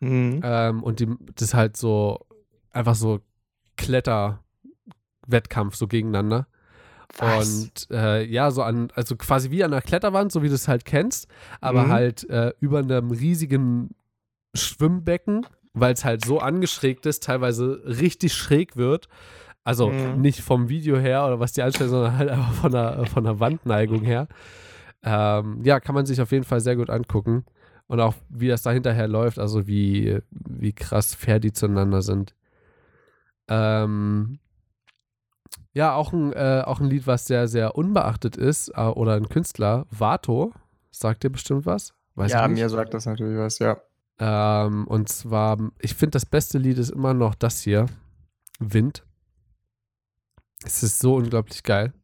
[0.00, 0.40] Mhm.
[0.42, 2.26] Ähm, und die, das ist halt so,
[2.70, 3.20] einfach so
[3.76, 6.46] Kletterwettkampf so gegeneinander.
[7.18, 7.48] Was?
[7.48, 10.68] Und äh, ja, so an, also quasi wie an einer Kletterwand, so wie du es
[10.68, 11.26] halt kennst,
[11.60, 11.90] aber Mhm.
[11.90, 13.90] halt äh, über einem riesigen
[14.54, 19.08] Schwimmbecken, weil es halt so angeschrägt ist, teilweise richtig schräg wird.
[19.62, 20.20] Also Mhm.
[20.20, 23.40] nicht vom Video her oder was die anstellen, sondern halt einfach von der, von der
[23.40, 24.26] Wandneigung her.
[25.02, 27.44] Ähm, ja, kann man sich auf jeden Fall sehr gut angucken.
[27.86, 32.34] Und auch wie das da hinterher läuft, also wie, wie krass fair die zueinander sind.
[33.48, 34.38] Ähm,
[35.72, 39.28] ja, auch ein, äh, auch ein Lied, was sehr, sehr unbeachtet ist, äh, oder ein
[39.28, 40.52] Künstler, Vato,
[40.90, 41.94] sagt dir bestimmt was?
[42.14, 43.80] Weiß ja, mir sagt das natürlich was, ja.
[44.20, 47.86] Ähm, und zwar, ich finde, das beste Lied ist immer noch das hier,
[48.58, 49.04] Wind.
[50.62, 51.94] Es ist so unglaublich geil.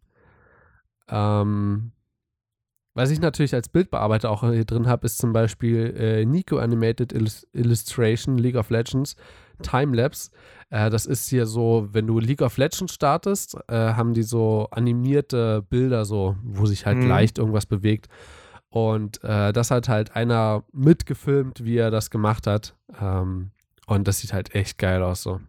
[1.09, 1.93] Ähm,
[2.95, 7.13] was ich natürlich als Bildbearbeiter auch hier drin habe, ist zum Beispiel äh, Nico Animated
[7.13, 9.17] Illus Illustration League of Legends.
[9.63, 10.31] Timelapse.
[10.71, 14.69] Äh, das ist hier so, wenn du League of Legends startest, äh, haben die so
[14.71, 17.09] animierte Bilder, so, wo sich halt Mhm.
[17.09, 18.09] leicht irgendwas bewegt.
[18.77, 22.77] Und äh, das hat halt einer mitgefilmt, wie er das gemacht hat.
[23.01, 23.53] Ähm,
[23.87, 25.41] und das sieht halt echt geil aus so.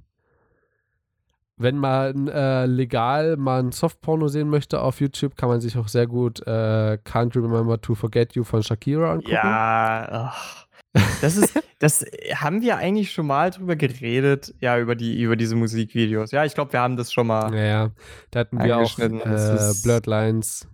[1.57, 5.89] Wenn man äh, legal mal ein Softporno sehen möchte auf YouTube, kann man sich auch
[5.89, 9.33] sehr gut äh, Can't Remember to Forget You von Shakira angucken.
[9.33, 10.67] Ja, ach.
[11.19, 15.57] das ist, das haben wir eigentlich schon mal drüber geredet, ja, über die, über diese
[15.57, 16.31] Musikvideos.
[16.31, 17.53] Ja, ich glaube, wir haben das schon mal.
[17.53, 17.91] Ja, ja.
[18.31, 19.09] Da hatten wir auch äh,
[19.83, 20.65] Blurred Lines.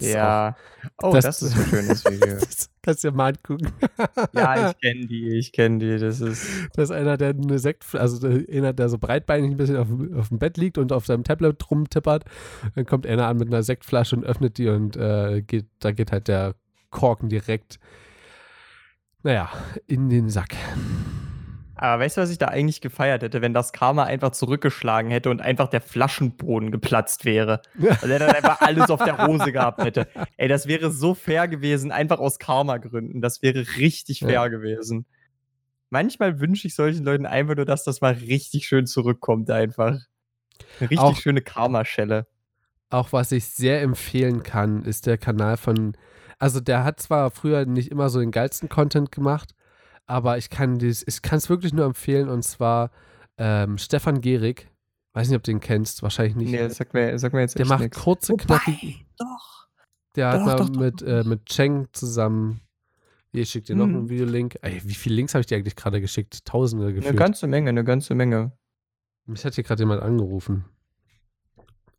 [0.00, 0.56] Ja.
[1.02, 2.34] Oh, das- das, ist ein schönes Video.
[2.38, 3.72] Das kannst du dir mal angucken.
[4.32, 5.98] ja, ich kenne die, ich kenne die.
[5.98, 6.46] Das ist.
[6.74, 10.16] Das ist einer, der eine Sekt, also einer, der so breitbeinig ein bisschen auf, dem-
[10.16, 12.24] auf dem Bett liegt und auf seinem Tablet rumtippert.
[12.74, 16.12] Dann kommt einer an mit einer Sektflasche und öffnet die und äh, geht, da geht
[16.12, 16.54] halt der
[16.90, 17.78] Korken direkt,
[19.22, 19.50] naja,
[19.86, 20.54] in den Sack.
[21.78, 25.30] Aber weißt du, was ich da eigentlich gefeiert hätte, wenn das Karma einfach zurückgeschlagen hätte
[25.30, 27.62] und einfach der Flaschenboden geplatzt wäre?
[27.80, 30.08] Also er dann einfach alles auf der Hose gehabt hätte.
[30.36, 33.20] Ey, das wäre so fair gewesen, einfach aus Karma-Gründen.
[33.20, 34.48] Das wäre richtig fair Ja.
[34.48, 35.06] gewesen.
[35.90, 40.00] Manchmal wünsche ich solchen Leuten einfach nur, dass das mal richtig schön zurückkommt, einfach.
[40.80, 42.26] Eine richtig Auch- schöne Karma-Schelle.
[42.90, 45.94] Auch was ich sehr empfehlen kann, ist der Kanal von,
[46.38, 49.54] also der hat zwar früher nicht immer so den geilsten Content gemacht,
[50.08, 52.90] aber ich kann dies, ich kann es wirklich nur empfehlen und zwar
[53.36, 54.68] ähm, Stefan Gehrig.
[55.12, 56.50] Weiß nicht, ob du den kennst, wahrscheinlich nicht.
[56.50, 57.98] Nee, sag mir, sag mir jetzt der echt macht nix.
[57.98, 58.94] kurze, Wobei, knackige.
[59.18, 59.68] Doch.
[60.16, 62.60] Der hat Doch, mal doch, doch, mit, doch, äh, mit Cheng zusammen.
[63.32, 63.94] Hier, ich schicke dir noch Hm.
[63.96, 64.58] einen Videolink.
[64.62, 66.44] Ey, wie viele Links habe ich dir eigentlich gerade geschickt?
[66.44, 67.16] Tausende Eine gefühlt.
[67.16, 68.52] ganze Menge, eine ganze Menge.
[69.26, 70.64] Mich hat hier gerade jemand angerufen.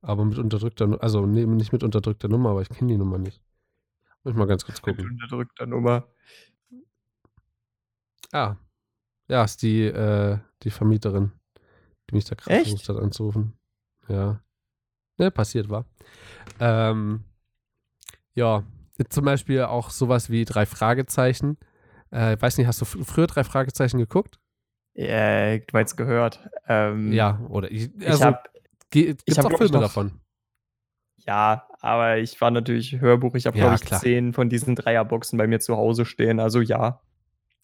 [0.01, 3.41] Aber mit unterdrückter, also nee, nicht mit unterdrückter Nummer, aber ich kenne die Nummer nicht.
[4.23, 5.11] Muss ich mal ganz kurz Mit gucken.
[5.11, 6.07] unterdrückter Nummer.
[8.31, 8.55] Ah.
[9.27, 11.31] Ja, ist die, äh, die Vermieterin,
[12.09, 13.53] die mich da gerade versucht hat anzurufen.
[14.07, 14.41] Ja.
[15.17, 15.85] Ne, passiert war.
[16.59, 17.23] Ähm,
[18.33, 18.63] ja,
[19.09, 21.57] zum Beispiel auch sowas wie drei Fragezeichen.
[22.11, 24.39] Äh, ich weiß nicht, hast du fr- früher drei Fragezeichen geguckt?
[24.95, 26.49] Äh, du meinst gehört.
[26.67, 28.49] Ähm, Ja, oder ich, Ich also, hab,
[28.89, 30.19] gibt es hab, auch ich, Filme noch- davon.
[31.17, 33.35] ja, aber ich war natürlich Hörbuch.
[33.35, 33.99] Ich habe, Ja, glaube ich, klar.
[33.99, 36.39] zehn von diesen Dreierboxen bei mir zu Hause stehen.
[36.39, 37.01] Also ja,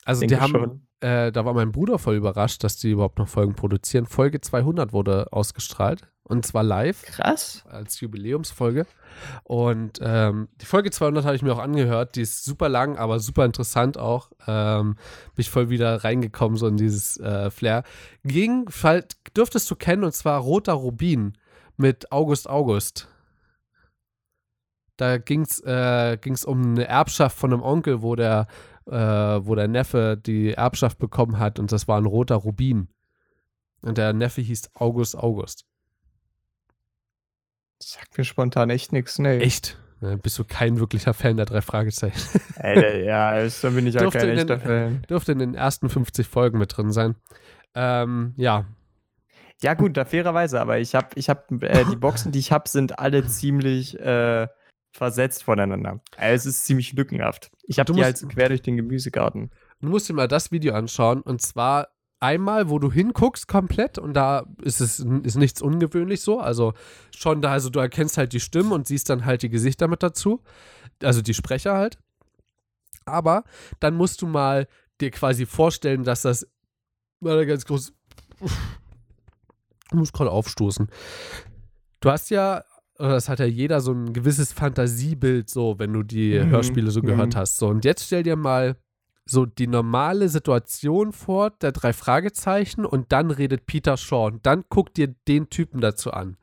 [0.06, 0.88] Also denke die haben, schon.
[1.02, 4.06] äh, da war mein Bruder voll überrascht, dass die überhaupt noch Folgen produzieren.
[4.06, 7.04] Folge 200 wurde ausgestrahlt und zwar live.
[7.04, 7.64] Krass.
[7.70, 8.88] als Jubiläumsfolge.
[9.44, 12.16] Und ähm, die Folge 200 habe ich mir auch angehört.
[12.16, 14.32] Die ist super lang, aber super interessant auch.
[14.48, 14.96] Ähm,
[15.36, 17.84] bin ich voll wieder reingekommen, so in dieses äh, Flair.
[18.24, 21.34] Ging, fall- dürftest du kennen, und zwar Roter Rubin
[21.78, 23.08] mit August August.
[24.98, 28.48] Da ging es äh, ging's um eine Erbschaft von einem Onkel, wo der,
[28.88, 32.88] äh, wo der Neffe die Erbschaft bekommen hat und das war ein roter Rubin.
[33.82, 35.66] Und der Neffe hieß August August.
[37.82, 39.20] Sagt mir spontan echt nichts.
[39.20, 39.38] Nee.
[39.40, 39.78] Echt?
[40.02, 42.20] Ja, bist du kein wirklicher Fan der drei Fragezeichen?
[42.58, 45.02] Alter, ja, dann bin ich ja Durfte kein in den- echter Fan.
[45.10, 47.16] Dürfte in den ersten 50 Folgen mit drin sein.
[47.74, 48.66] Ähm, ja.
[49.62, 52.68] Ja, gut, da fairerweise, aber ich habe, ich habe, äh, die Boxen, die ich habe,
[52.68, 54.48] sind alle ziemlich äh,
[54.96, 56.02] versetzt voneinander.
[56.18, 57.52] Also es ist ziemlich lückenhaft.
[57.64, 59.52] Ich habe die musst- halt quer durch den Gemüsegarten.
[59.82, 61.90] Du musst dir mal das Video anschauen und zwar
[62.22, 66.40] einmal, wo du hinguckst komplett und da ist es ist nichts ungewöhnlich so.
[66.40, 66.74] Also
[67.16, 70.02] schon da, also du erkennst halt die Stimmen und siehst dann halt die Gesichter mit
[70.02, 70.42] dazu.
[71.04, 72.00] Also die Sprecher halt.
[73.04, 73.44] Aber
[73.82, 74.68] dann musst du mal
[75.02, 76.48] dir quasi vorstellen, dass das.
[77.20, 77.94] Warte, ganz groß.
[78.42, 80.90] Ich muss gerade aufstoßen.
[82.00, 82.64] Du hast ja,
[82.98, 87.02] das hat ja jeder so ein gewisses Fantasiebild, so, wenn du die Mhm, Hörspiele so
[87.02, 87.40] gehört mhm.
[87.40, 87.58] hast.
[87.58, 88.78] So, und jetzt stell dir mal
[89.26, 94.28] so die normale Situation vor, der drei Fragezeichen, und dann redet Peter Shaw.
[94.28, 96.38] Und dann guck dir den Typen dazu an.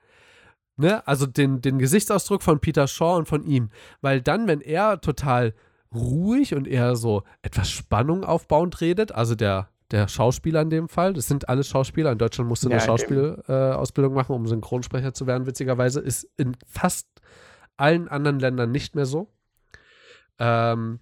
[0.76, 1.06] Ne?
[1.06, 3.70] Also den, den Gesichtsausdruck von Peter Shaw und von ihm.
[4.00, 5.54] Weil dann, wenn er total
[5.94, 11.12] ruhig und eher so etwas Spannung aufbauend redet, also der, der Schauspieler in dem Fall,
[11.12, 15.14] das sind alle Schauspieler, in Deutschland musst du Ja, eine Schauspielausbildung äh, machen, um Synchronsprecher
[15.14, 17.06] zu werden, witzigerweise, ist in fast
[17.76, 19.32] allen anderen Ländern nicht mehr so.
[20.38, 21.00] Ähm,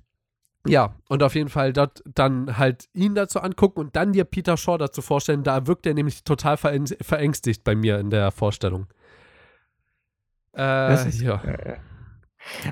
[0.67, 4.57] ja, und auf jeden Fall dort dann halt ihn dazu angucken und dann dir Peter
[4.59, 5.43] Shaw dazu vorstellen.
[5.43, 8.87] Da wirkt er nämlich total veräng- verängstigt bei mir in der Vorstellung.
[10.55, 11.43] Äh, ist- ja.
[11.43, 11.77] Äh,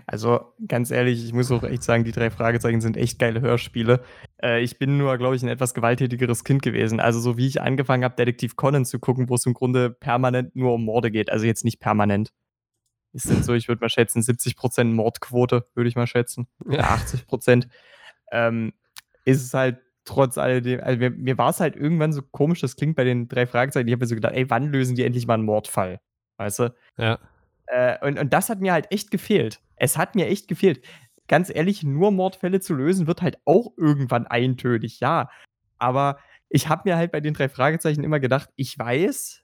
[0.07, 4.03] Also, ganz ehrlich, ich muss auch echt sagen, die drei Fragezeichen sind echt geile Hörspiele.
[4.43, 7.01] Äh, ich bin nur, glaube ich, ein etwas gewalttätigeres Kind gewesen.
[7.01, 10.57] Also, so wie ich angefangen habe, Detektiv Conan zu gucken, wo es im Grunde permanent
[10.57, 11.31] nur um Morde geht.
[11.31, 12.33] Also, jetzt nicht permanent.
[13.13, 16.47] Es sind so, ich würde mal schätzen, 70% Mordquote, würde ich mal schätzen.
[16.65, 16.85] Oder Ja.
[16.95, 17.69] 80%.
[18.33, 18.73] Ähm,
[19.25, 22.77] ist es halt trotz alledem, also mir, mir war es halt irgendwann so komisch, das
[22.77, 25.27] klingt bei den drei Fragezeichen, ich habe mir so gedacht, ey, wann lösen die endlich
[25.27, 26.01] mal einen Mordfall?
[26.39, 26.75] Weißt du?
[26.97, 27.19] Ja.
[27.71, 29.61] Äh, und, und das hat mir halt echt gefehlt.
[29.77, 30.85] Es hat mir echt gefehlt.
[31.29, 35.31] Ganz ehrlich, nur Mordfälle zu lösen, wird halt auch irgendwann eintönig, ja.
[35.79, 39.43] Aber ich habe mir halt bei den drei Fragezeichen immer gedacht, ich weiß,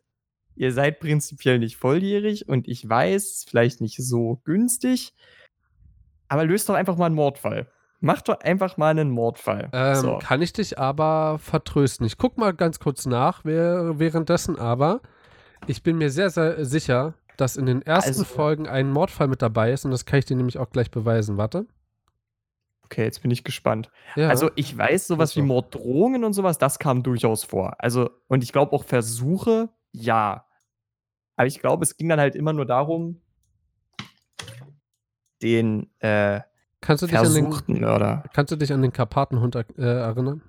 [0.56, 5.14] ihr seid prinzipiell nicht volljährig und ich weiß, vielleicht nicht so günstig,
[6.28, 7.70] aber löst doch einfach mal einen Mordfall.
[8.00, 9.70] Mach doch einfach mal einen Mordfall.
[9.72, 10.18] Ähm, so.
[10.18, 12.06] Kann ich dich aber vertrösten.
[12.06, 15.00] Ich guck mal ganz kurz nach währenddessen, aber
[15.66, 19.42] ich bin mir sehr, sehr sicher, dass in den ersten Also- Folgen ein Mordfall mit
[19.42, 21.36] dabei ist und das kann ich dir nämlich auch gleich beweisen.
[21.36, 21.66] Warte.
[22.84, 23.90] Okay, jetzt bin ich gespannt.
[24.14, 24.28] Ja.
[24.28, 25.40] Also ich weiß, sowas Achso.
[25.40, 27.74] wie Morddrohungen und sowas, das kam durchaus vor.
[27.78, 30.46] Also, und ich glaube auch Versuche, ja.
[31.36, 33.20] Aber ich glaube, es ging dann halt immer nur darum,
[35.42, 36.40] den äh,
[36.80, 38.24] kannst, du dich an den, versuchten Mörder.
[38.32, 40.42] kannst du dich an den Karpatenhund äh, erinnern?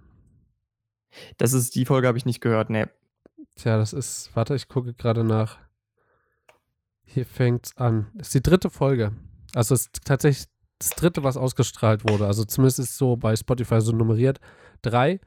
[1.37, 2.89] Das ist die Folge, habe ich nicht gehört, ne.
[3.55, 4.35] Tja, das ist.
[4.35, 5.57] Warte, ich gucke gerade nach.
[7.05, 8.07] Hier fängt's an.
[8.15, 9.13] Das ist die dritte Folge.
[9.53, 10.47] Also es ist tatsächlich
[10.79, 12.27] das dritte, was ausgestrahlt wurde.
[12.27, 14.39] Also zumindest ist so bei Spotify so nummeriert.
[14.81, 15.21] Drei,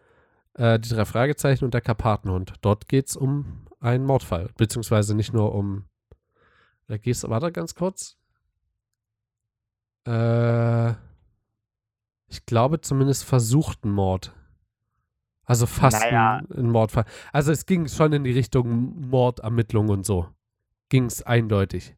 [0.55, 2.55] äh, die drei Fragezeichen und der Karpatenhund.
[2.61, 4.51] Dort geht es um einen Mordfall.
[4.57, 5.85] Beziehungsweise nicht nur um.
[6.89, 8.17] Da geht's, warte ganz kurz.
[10.07, 10.91] Äh,
[12.31, 14.35] ich glaube zumindest versuchten Mord.
[15.45, 16.43] Also fast Naja.
[16.51, 17.05] ein, ein Mordfall.
[17.33, 20.29] Also es ging schon in die Richtung Mordermittlung und so.
[20.89, 21.95] Ging es eindeutig.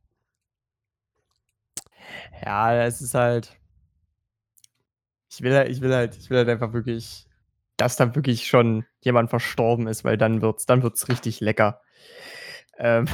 [2.44, 3.56] Ja, es ist halt.
[5.30, 7.26] Ich will, halt- ich will halt, ich will halt einfach wirklich,
[7.76, 11.80] dass da wirklich schon jemand verstorben ist, weil dann wird's, dann wird's richtig lecker.
[12.78, 13.06] Ähm,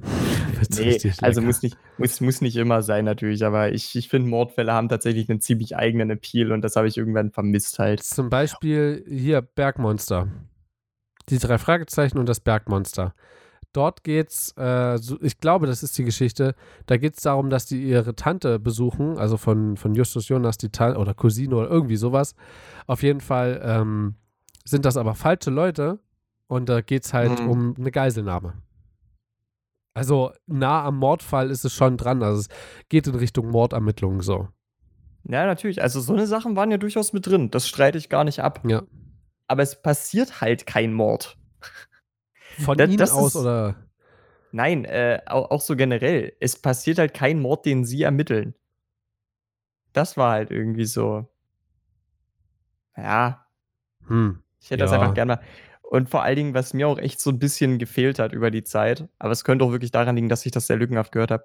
[0.70, 4.72] nee, also muss nicht, muss, muss nicht immer sein natürlich, aber ich, ich finde Mordfälle
[4.72, 8.02] haben tatsächlich einen ziemlich eigenen Appeal und das habe ich irgendwann vermisst halt.
[8.02, 10.28] Zum Beispiel hier Bergmonster.
[11.28, 13.14] Die drei Fragezeichen und das Bergmonster.
[13.74, 16.54] Dort geht's, äh, so, ich glaube, das ist die Geschichte.
[16.86, 20.70] Da geht es darum, dass die ihre Tante besuchen, also von, von Justus Jonas, die
[20.70, 22.34] Tante oder Cousine oder irgendwie sowas.
[22.86, 24.14] Auf jeden Fall ähm,
[24.64, 25.98] sind das aber falsche Leute
[26.46, 27.50] und da geht es halt Mhm.
[27.50, 28.54] um eine Geiselnahme.
[29.92, 32.22] Also nah am Mordfall ist es schon dran.
[32.22, 32.48] Also es
[32.88, 34.48] geht in Richtung Mordermittlungen so.
[35.28, 35.82] Ja, natürlich.
[35.82, 37.50] Also so eine Sachen waren ja durchaus mit drin.
[37.50, 38.60] Das streite ich gar nicht ab.
[38.66, 38.82] Ja.
[39.48, 41.36] Aber es passiert halt kein Mord.
[42.58, 43.76] Von Da- ihnen das aus ist- oder
[44.52, 46.32] Nein, äh, auch, auch so generell.
[46.38, 48.54] Es passiert halt kein Mord, den sie ermitteln.
[49.92, 51.26] Das war halt irgendwie so.
[52.96, 53.44] Ja,
[54.06, 54.42] hm.
[54.60, 55.00] ich hätte das Ja.
[55.00, 55.42] einfach gerne mal.
[55.82, 58.64] Und vor allen Dingen, was mir auch echt so ein bisschen gefehlt hat über die
[58.64, 61.44] Zeit, aber es könnte auch wirklich daran liegen, dass ich das sehr lückenhaft gehört habe.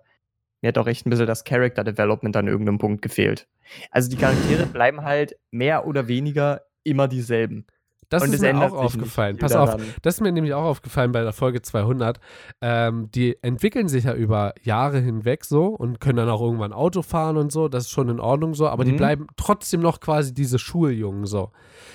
[0.61, 3.47] Mir hat auch echt ein bisschen das Character Development an irgendeinem Punkt gefehlt.
[3.91, 7.65] Also die Charaktere bleiben halt mehr oder weniger immer dieselben.
[8.09, 9.37] Das Und ist mir auch aufgefallen.
[9.37, 9.85] Pass auf, daran.
[10.01, 12.19] das ist mir nämlich auch aufgefallen bei der Folge 200.
[12.59, 17.03] Ähm, die entwickeln sich ja über Jahre hinweg so und können dann auch irgendwann Auto
[17.03, 17.67] fahren und so.
[17.67, 18.67] Das ist schon in Ordnung so.
[18.67, 18.97] Aber die Mhm.
[18.97, 21.51] bleiben trotzdem noch quasi diese Schuljungen so.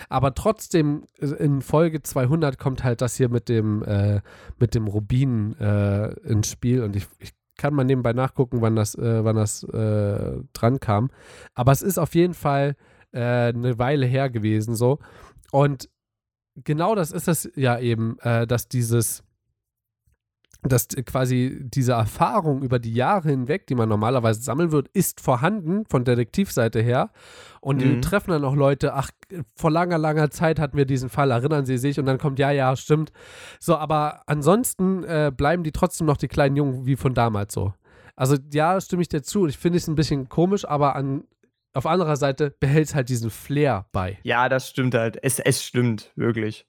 [0.09, 4.21] Aber trotzdem äh, in Folge 200 kommt halt das hier mit dem, äh,
[4.59, 6.83] mit dem Rubin äh, ins Spiel.
[6.85, 11.11] Und ich, ich kann mal nebenbei nachgucken, wann das, äh, wann das äh, dran kam.
[11.55, 12.77] Aber es ist auf jeden Fall
[13.13, 15.01] äh, eine Weile her gewesen so.
[15.51, 15.89] Und
[16.57, 19.23] genau das ist es ja eben, äh, dass dieses,
[20.67, 25.85] dass quasi diese Erfahrung über die Jahre hinweg, die man normalerweise sammeln wird, ist vorhanden
[25.91, 27.11] von Detektivseite her.
[27.61, 28.01] Und die Mhm.
[28.01, 29.11] treffen dann auch Leute, ach,
[29.57, 31.99] vor langer, langer Zeit hatten wir diesen Fall, erinnern Sie sich?
[32.01, 33.13] Und dann kommt, ja, ja, stimmt.
[33.61, 37.75] So, aber ansonsten äh, bleiben die trotzdem noch die kleinen Jungen wie von damals so.
[38.17, 39.47] Also ja, stimme ich dir zu.
[39.47, 41.25] Ich finde es ein bisschen komisch, aber an,
[41.75, 44.19] auf anderer Seite behält es halt diesen Flair bei.
[44.23, 45.19] Ja, das stimmt halt.
[45.23, 46.67] Es, es stimmt, wirklich.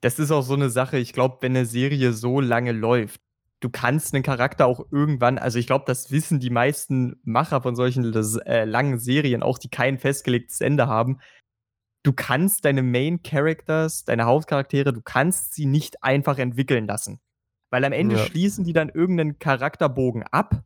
[0.00, 3.20] Das ist auch so eine Sache, ich glaube, wenn eine Serie so lange läuft,
[3.60, 7.74] du kannst einen Charakter auch irgendwann, also ich glaube, das wissen die meisten Macher von
[7.74, 8.12] solchen
[8.46, 11.18] äh, langen Serien, auch die kein festgelegtes Ende haben.
[12.04, 17.20] Du kannst deine Main Characters, deine Hauptcharaktere, du kannst sie nicht einfach entwickeln lassen.
[17.70, 18.24] Weil am Ende Ja.
[18.24, 20.62] schließen die dann irgendeinen Charakterbogen ab.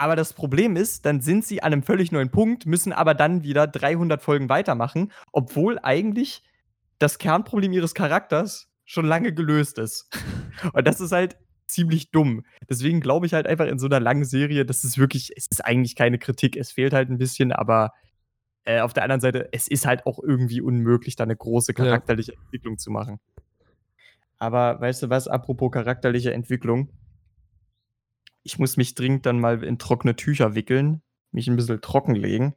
[0.00, 3.42] Aber das Problem ist, dann sind sie an einem völlig neuen Punkt, müssen aber dann
[3.42, 6.42] wieder 300 Folgen weitermachen, obwohl eigentlich
[6.98, 10.08] das Kernproblem ihres Charakters schon lange gelöst ist.
[10.72, 11.36] Und das ist halt
[11.66, 12.46] ziemlich dumm.
[12.66, 15.62] Deswegen glaube ich halt einfach in so einer langen Serie, das ist wirklich, es ist
[15.66, 17.92] eigentlich keine Kritik, es fehlt halt ein bisschen, aber
[18.64, 21.84] äh, auf der anderen Seite, es ist halt auch irgendwie unmöglich, da eine große Ja.
[21.84, 23.20] charakterliche Entwicklung zu machen.
[24.38, 26.88] Aber weißt du was, apropos charakterliche Entwicklung,
[28.42, 32.54] ich muss mich dringend dann mal in trockene Tücher wickeln, mich ein bisschen trocken legen,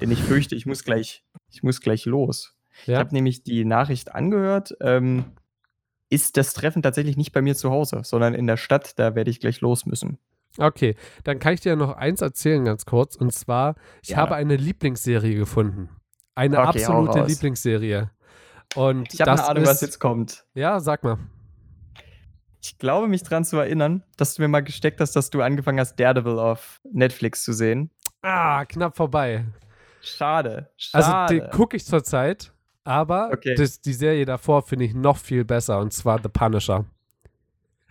[0.00, 2.56] denn ich fürchte, ich muss gleich Ich muss gleich los.
[2.82, 2.98] Ich Ja?
[2.98, 4.74] habe nämlich die Nachricht angehört.
[4.80, 5.24] Ähm,
[6.08, 8.98] ist das Treffen tatsächlich nicht bei mir zu Hause, sondern in der Stadt.
[8.98, 10.18] Da werde ich gleich los müssen.
[10.58, 13.16] Okay, dann kann ich dir noch eins erzählen, ganz kurz.
[13.16, 14.22] Und zwar, ich Gerne.
[14.22, 15.90] habe eine Lieblingsserie gefunden.
[16.34, 17.24] Eine Okay, absolute.
[17.26, 18.10] Lieblingsserie.
[18.74, 20.46] Und Ich habe eine Ahnung, ist, was jetzt kommt.
[20.54, 21.18] Ja, sag mal.
[22.66, 25.78] Ich glaube, mich daran zu erinnern, dass du mir mal gesteckt hast, dass du angefangen
[25.78, 27.90] hast, Daredevil auf Netflix zu sehen.
[28.22, 29.44] Ah, knapp vorbei.
[30.02, 30.68] Schade.
[30.76, 31.04] Schade.
[31.06, 32.52] Also, den gucke ich zurzeit,
[32.84, 33.54] aber Okay.
[33.54, 36.84] das, die Serie davor finde ich noch viel besser und zwar The Punisher.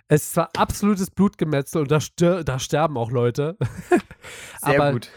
[0.07, 3.57] Es ist zwar absolutes Blutgemetzel und da, stir da sterben auch Leute,
[4.61, 5.09] Sehr aber- gut.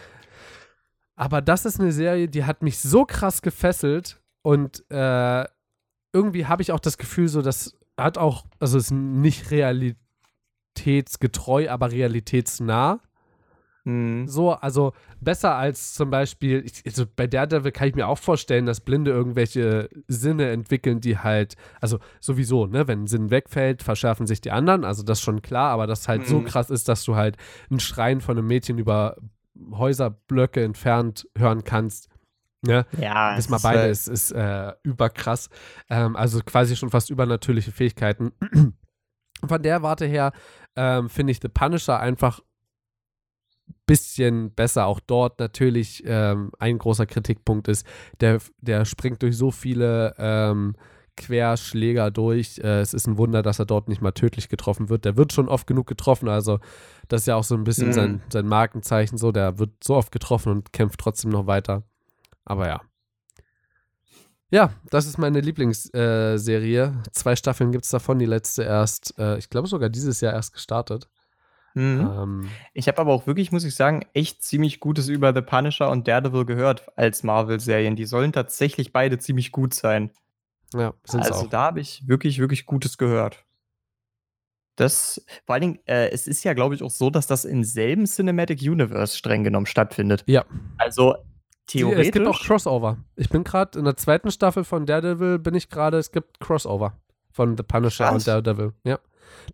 [1.17, 5.45] aber das ist eine Serie, die hat mich so krass gefesselt und äh,
[6.13, 11.69] irgendwie habe ich auch das Gefühl, so das hat auch, also es ist nicht realitätsgetreu,
[11.69, 13.01] aber realitätsnah.
[13.85, 14.27] Hm.
[14.29, 18.67] So, also besser als zum Beispiel, ich, also bei Daredevil kann ich mir auch vorstellen,
[18.67, 24.27] dass Blinde irgendwelche Sinne entwickeln, die halt, also sowieso, ne, wenn ein Sinn wegfällt, verschärfen
[24.27, 26.45] sich die anderen, also das ist schon klar, aber das halt so Mhm.
[26.45, 27.37] krass ist, dass du halt
[27.71, 29.17] ein Schreien von einem Mädchen über
[29.73, 32.09] Häuserblöcke entfernt hören kannst.
[32.63, 32.87] Ne?
[33.01, 35.49] Ja, wir es beide, halt- es ist äh, überkrass.
[35.89, 38.33] Ähm, also quasi schon fast übernatürliche Fähigkeiten.
[39.47, 40.33] Von der Warte her
[40.75, 42.41] ähm, finde ich The Punisher einfach
[43.87, 44.87] bisschen besser.
[44.87, 47.87] Auch dort natürlich ähm, ein großer Kritikpunkt ist,
[48.21, 50.75] der, der springt durch so viele ähm,
[51.17, 52.59] Querschläger durch.
[52.59, 55.05] Äh, es ist ein Wunder, dass er dort nicht mal tödlich getroffen wird.
[55.05, 56.59] Der wird schon oft genug getroffen, also
[57.09, 57.93] das ist ja auch so ein bisschen Mhm.
[57.93, 59.33] sein, sein Markenzeichen so.
[59.33, 61.83] Der wird so oft getroffen und kämpft trotzdem noch weiter.
[62.49, 62.81] Aber ja.
[64.51, 66.85] Ja, das ist meine Lieblingsserie.
[66.85, 67.11] Äh.
[67.13, 70.55] Zwei Staffeln gibt es davon, die letzte erst, äh, ich glaube sogar dieses Jahr erst
[70.55, 71.09] gestartet.
[71.75, 72.11] Mhm.
[72.11, 75.91] Ähm, Ich habe aber auch wirklich, muss ich sagen, echt ziemlich Gutes über The Punisher
[75.91, 77.95] und Daredevil gehört als Marvel-Serien.
[77.95, 80.11] Die sollen tatsächlich beide ziemlich gut sein.
[80.73, 81.51] ja, sind also auch.
[81.51, 83.45] da habe ich wirklich, wirklich Gutes gehört.
[84.77, 87.65] Das, vor allen Dingen, äh, es ist ja, glaube ich, auch so, dass das im
[87.65, 90.25] selben Cinematic Universe streng genommen stattfindet.
[90.27, 90.45] Ja.
[90.79, 91.17] Also
[91.69, 92.07] theoretisch.
[92.07, 92.99] Es gibt auch Crossover.
[93.17, 96.95] Ich bin gerade in der zweiten Staffel von Daredevil, bin ich gerade, es gibt Crossover
[97.31, 98.15] von The Punisher Krass.
[98.15, 98.73] und Daredevil.
[98.85, 98.99] Ja.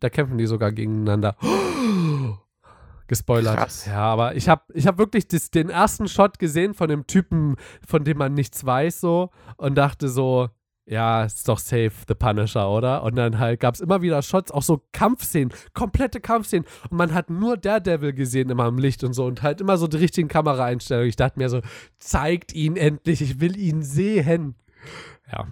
[0.01, 1.37] Da kämpfen die sogar gegeneinander.
[3.07, 3.57] Gespoilert.
[3.59, 3.85] Krass.
[3.85, 7.57] Ja, aber ich habe ich hab wirklich das, den ersten Shot gesehen von dem Typen,
[7.87, 10.49] von dem man nichts weiß, so und dachte so,
[10.87, 13.03] ja, ist doch safe The Punisher, oder?
[13.03, 16.67] Und dann halt gab es immer wieder Shots, auch so Kampfszenen, komplette Kampfszenen.
[16.91, 19.87] Und man hat nur Daredevil gesehen immer im Licht und so und halt immer so
[19.87, 21.09] die richtigen Kameraeinstellungen.
[21.09, 21.61] Ich dachte mir so,
[21.99, 24.57] zeigt ihn endlich, ich will ihn sehen.
[25.33, 25.47] Ja,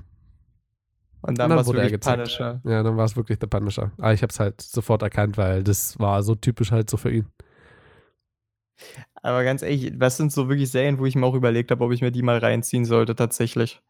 [1.23, 2.19] und dann dann war es wurde er wirklich gezeigt.
[2.19, 2.61] Punisher.
[2.65, 3.93] ja, dann war es wirklich The Punisher.
[3.99, 7.11] Aber ich habe es halt sofort erkannt, weil das war so typisch halt so für
[7.11, 7.27] ihn.
[9.23, 11.93] Aber ganz ehrlich, was sind so wirklich Serien, wo ich mir auch überlegt habe, ob
[11.93, 13.81] ich mir die mal reinziehen sollte, tatsächlich.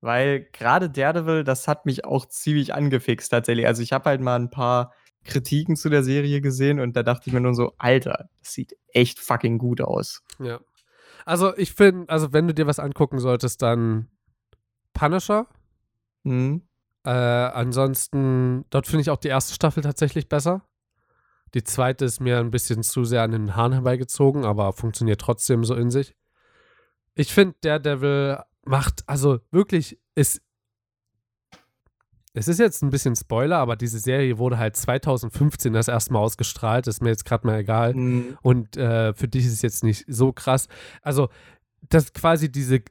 [0.00, 3.66] Weil gerade Daredevil, das hat mich auch ziemlich angefixt, tatsächlich.
[3.66, 4.92] Also ich habe halt mal ein paar
[5.24, 8.76] Kritiken zu der Serie gesehen und da dachte ich mir nur so, Alter, das sieht
[8.92, 10.22] echt fucking gut aus.
[10.38, 10.60] Ja.
[11.26, 14.08] Also ich finde, also wenn du dir was angucken solltest, dann
[14.94, 15.46] Punisher.
[16.24, 16.62] Hm?
[17.04, 20.66] Äh, ansonsten, dort finde ich auch die erste Staffel tatsächlich besser.
[21.54, 25.64] Die zweite ist mir ein bisschen zu sehr an den Haaren herbeigezogen, aber funktioniert trotzdem
[25.64, 26.14] so in sich.
[27.14, 30.42] Ich finde, Daredevil macht, also wirklich, ist.
[32.32, 36.20] Es ist jetzt ein bisschen Spoiler, aber diese Serie wurde halt 2015 das erste Mal
[36.20, 36.86] ausgestrahlt.
[36.86, 37.92] Ist mir jetzt gerade mal egal.
[37.92, 38.38] Hm.
[38.42, 40.68] Und äh, für dich ist es jetzt nicht so krass.
[41.02, 41.28] Also,
[41.88, 42.82] das quasi diese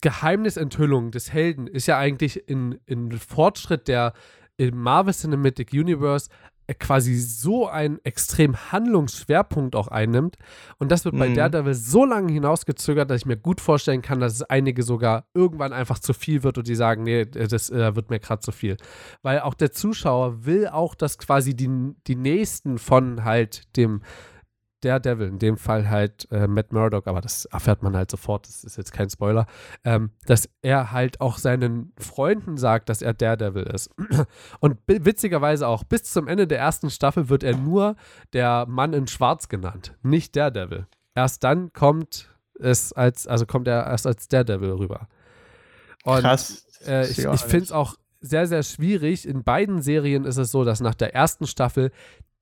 [0.00, 4.14] Geheimnisenthüllung des Helden ist ja eigentlich in, in Fortschritt der
[4.56, 6.30] im Marvel Cinematic Universe
[6.72, 10.36] quasi so einen extrem Handlungsschwerpunkt auch einnimmt.
[10.78, 11.34] Und das wird bei Mhm.
[11.34, 15.72] Daredevil so lange hinausgezögert, dass ich mir gut vorstellen kann, dass es einige sogar irgendwann
[15.74, 18.76] einfach zu viel wird und die sagen, nee, das äh, wird mir gerade zu viel.
[19.22, 24.00] Weil auch der Zuschauer will auch, dass quasi die, die Nächsten von halt dem
[24.84, 28.64] Daredevil, in dem Fall halt äh, Matt Murdock, aber das erfährt man halt sofort, das
[28.64, 29.46] ist jetzt kein Spoiler,
[29.84, 33.90] ähm, dass er halt auch seinen Freunden sagt, dass er Daredevil ist.
[34.60, 37.96] Und witzigerweise auch, bis zum Ende der ersten Staffel wird er nur
[38.32, 40.86] der Mann in Schwarz genannt, nicht Daredevil.
[41.14, 45.08] Erst dann kommt es als, also kommt er erst als Daredevil rüber.
[46.04, 46.66] Und Krass.
[46.86, 49.28] äh, ich ich finde es auch sehr, sehr schwierig.
[49.28, 51.90] In beiden Serien ist es so, dass nach der ersten Staffel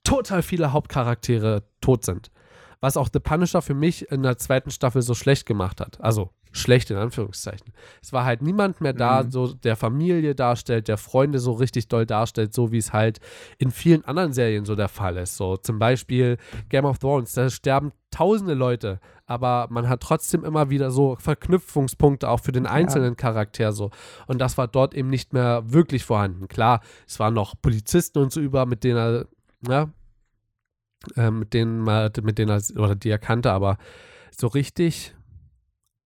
[0.05, 2.31] total viele Hauptcharaktere tot sind.
[2.81, 6.01] Was auch The Punisher für mich in der zweiten Staffel so schlecht gemacht hat.
[6.01, 7.73] Also schlecht in Anführungszeichen.
[8.03, 9.31] Es war halt niemand mehr da, Mhm.
[9.31, 13.21] so der Familie darstellt, der Freunde so richtig doll darstellt, so wie es halt
[13.59, 15.37] in vielen anderen Serien so der Fall ist.
[15.37, 16.37] So zum Beispiel
[16.69, 22.29] Game of Thrones, da sterben tausende Leute, aber man hat trotzdem immer wieder so Verknüpfungspunkte
[22.29, 23.15] auch für den einzelnen ja.
[23.15, 23.91] Charakter so.
[24.27, 26.49] Und das war dort eben nicht mehr wirklich vorhanden.
[26.49, 29.27] Klar, es waren noch Polizisten und so über, mit denen er,
[29.67, 29.91] ja,
[31.17, 33.79] äh, mit denen, mit denen er, oder die er kannte, aber
[34.31, 35.15] so richtig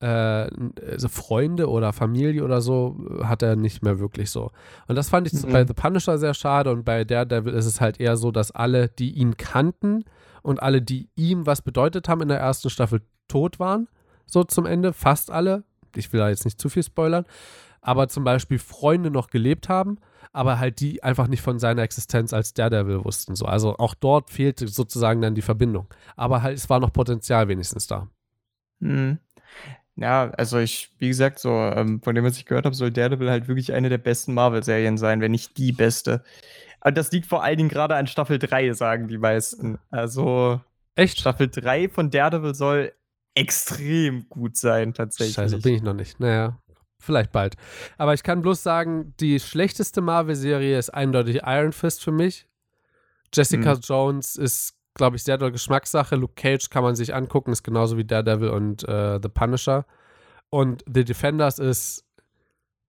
[0.01, 4.51] äh, also Freunde oder Familie oder so hat er nicht mehr wirklich so.
[4.89, 5.53] Und das fand ich mhm.
[5.53, 8.89] bei The Punisher sehr schade und bei Daredevil ist es halt eher so, dass alle,
[8.89, 10.05] die ihn kannten
[10.43, 13.89] und alle, die ihm was bedeutet haben in der ersten Staffel, tot waren.
[14.27, 15.65] So zum Ende, fast alle.
[15.95, 17.25] Ich will da jetzt nicht zu viel spoilern.
[17.81, 19.99] Aber zum Beispiel Freunde noch gelebt haben,
[20.33, 23.35] aber halt die einfach nicht von seiner Existenz als Daredevil wussten.
[23.37, 23.47] So.
[23.47, 25.87] Also auch dort fehlte sozusagen dann die Verbindung.
[26.17, 28.09] Aber halt, es war noch Potenzial wenigstens da.
[28.81, 29.19] Mhm.
[29.97, 33.31] Ja, also ich, wie gesagt, so, ähm, von dem, was ich gehört habe, soll Daredevil
[33.31, 36.23] halt wirklich eine der besten Marvel-Serien sein, wenn nicht die beste.
[36.81, 39.79] Aber das liegt vor allen Dingen gerade an Staffel 3, sagen die meisten.
[39.91, 40.61] Also,
[40.95, 41.19] echt?
[41.19, 42.93] Staffel 3 von Daredevil soll
[43.35, 45.35] extrem gut sein, tatsächlich.
[45.35, 46.21] Scheiße, bin ich noch nicht.
[46.21, 46.59] Naja,
[46.99, 47.57] vielleicht bald.
[47.99, 52.47] Aber ich kann bloß sagen, die schlechteste Marvel-Serie ist eindeutig Iron Fist für mich.
[53.35, 53.81] Jessica hm.
[53.81, 56.17] Jones ist glaube ich, sehr doll Geschmackssache.
[56.17, 59.87] Luke Cage kann man sich angucken, ist genauso wie Daredevil und äh, The Punisher.
[60.51, 62.05] Und The Defenders ist,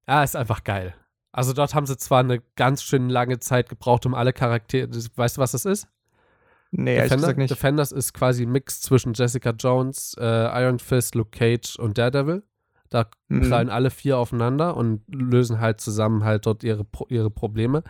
[0.07, 0.95] ja, ist einfach geil.
[1.31, 5.37] Also dort haben sie zwar eine ganz schön lange Zeit gebraucht, um alle Charaktere, weißt
[5.37, 5.87] du, was das ist?
[6.71, 7.51] Nee, Defender, nicht.
[7.51, 12.43] Defenders ist quasi ein Mix zwischen Jessica Jones, äh, Iron Fist, Luke Cage und Daredevil.
[12.89, 13.49] Da mhm.
[13.49, 17.83] prallen alle vier aufeinander und lösen halt zusammen halt dort ihre, ihre Probleme.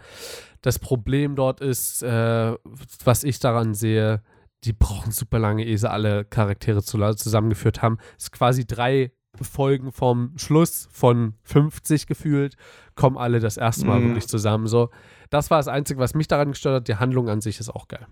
[0.61, 2.55] Das Problem dort ist, äh,
[3.03, 4.21] was ich daran sehe,
[4.63, 7.97] die brauchen super lange, ehe sie alle Charaktere zusammengeführt haben.
[8.17, 9.11] Es ist quasi drei
[9.43, 12.55] Folgen vom Schluss von 50 gefühlt,
[12.95, 14.07] kommen alle das erste Mal mhm.
[14.07, 14.67] wirklich zusammen.
[14.67, 14.89] So,
[15.29, 16.87] das war das Einzige, was mich daran gestört hat.
[16.87, 18.07] Die Handlung an sich ist auch geil.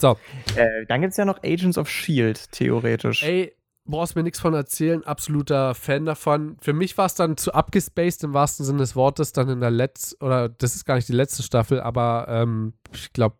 [0.00, 0.16] So.
[0.56, 3.22] Äh, dann gibt es ja noch Agents of Shield, theoretisch.
[3.22, 3.52] Ey,
[3.90, 6.56] brauchst mir nichts von erzählen, absoluter Fan davon.
[6.60, 9.70] Für mich war es dann zu abgespaced im wahrsten Sinne des Wortes, dann in der
[9.70, 13.36] letzten, oder das ist gar nicht die letzte Staffel, aber ähm, ich glaube,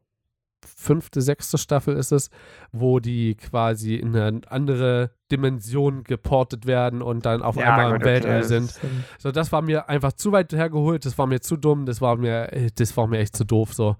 [0.64, 2.30] fünfte, sechste Staffel ist es,
[2.72, 8.04] wo die quasi in eine andere Dimension geportet werden und dann auf ja, einmal im
[8.04, 8.74] Weltall sind.
[9.18, 12.16] So, das war mir einfach zu weit hergeholt, das war mir zu dumm, das war
[12.16, 13.96] mir, äh, das war mir echt zu doof so.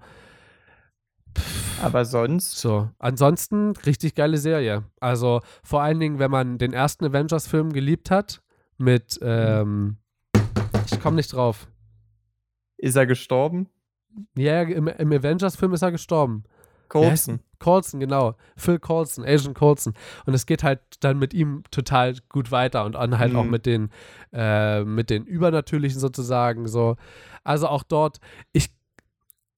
[1.81, 2.59] Aber sonst?
[2.59, 2.89] So.
[2.99, 4.83] Ansonsten richtig geile Serie.
[4.99, 8.41] Also vor allen Dingen, wenn man den ersten Avengers-Film geliebt hat,
[8.77, 9.97] mit, ähm,
[10.91, 11.67] ich komme nicht drauf.
[12.77, 13.69] Ist er gestorben?
[14.35, 16.43] Ja, im, im Avengers-Film ist er gestorben.
[16.91, 17.39] Colson.
[17.59, 18.35] Colson, genau.
[18.57, 19.93] Phil Colson, Asian Colson.
[20.25, 23.39] Und es geht halt dann mit ihm total gut weiter und dann halt mhm.
[23.39, 23.89] auch mit den,
[24.33, 26.97] äh, mit den Übernatürlichen sozusagen so.
[27.45, 28.19] Also auch dort,
[28.51, 28.71] ich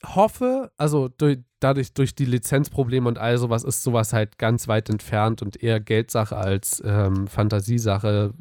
[0.06, 4.90] hoffe, also durch, dadurch durch die Lizenzprobleme und all sowas ist sowas halt ganz weit
[4.90, 8.34] entfernt und eher Geldsache als ähm, Fantasiesache,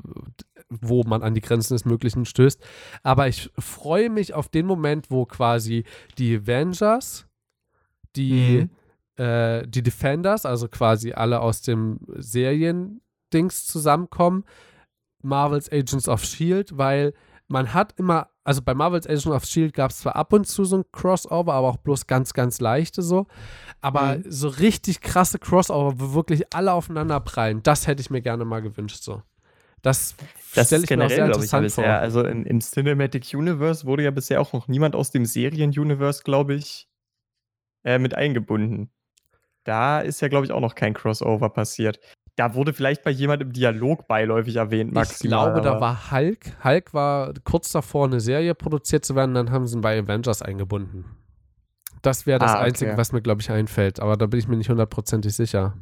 [0.68, 2.62] wo man an die Grenzen des Möglichen stößt.
[3.02, 5.84] Aber ich freue mich auf den Moment, wo quasi
[6.18, 7.26] die Avengers,
[8.16, 8.68] die,
[9.16, 9.24] mhm.
[9.24, 14.44] äh, die Defenders, also quasi alle aus dem Serien-Dings zusammenkommen,
[15.22, 17.14] Marvel's Agents of Shield, weil
[17.52, 20.64] man hat immer also bei Marvel's Agents of Shield gab es zwar ab und zu
[20.64, 23.26] so ein Crossover, aber auch bloß ganz, ganz leichte so.
[23.80, 24.24] Aber mhm.
[24.26, 28.60] so richtig krasse Crossover, wo wirklich alle aufeinander prallen, das hätte ich mir gerne mal
[28.60, 29.22] gewünscht so.
[29.82, 30.14] Das,
[30.54, 31.84] das stelle ich generell, mir auch sehr interessant ich, vor.
[31.84, 32.00] Bisher.
[32.00, 36.54] Also im, im Cinematic Universe wurde ja bisher auch noch niemand aus dem Serien-Universe, glaube
[36.54, 36.88] ich,
[37.84, 38.90] äh, mit eingebunden.
[39.64, 42.00] Da ist ja, glaube ich, auch noch kein Crossover passiert.
[42.36, 45.48] Da wurde vielleicht bei jemandem im Dialog beiläufig erwähnt, maximal.
[45.48, 46.64] Ich glaube, da war Hulk.
[46.64, 50.40] Hulk war kurz davor, eine Serie produziert zu werden, dann haben sie ihn bei Avengers
[50.40, 51.04] eingebunden.
[52.00, 52.64] Das wäre das ah, okay.
[52.64, 54.00] Einzige, was mir, glaube ich, einfällt.
[54.00, 55.76] Aber da bin ich mir nicht hundertprozentig sicher.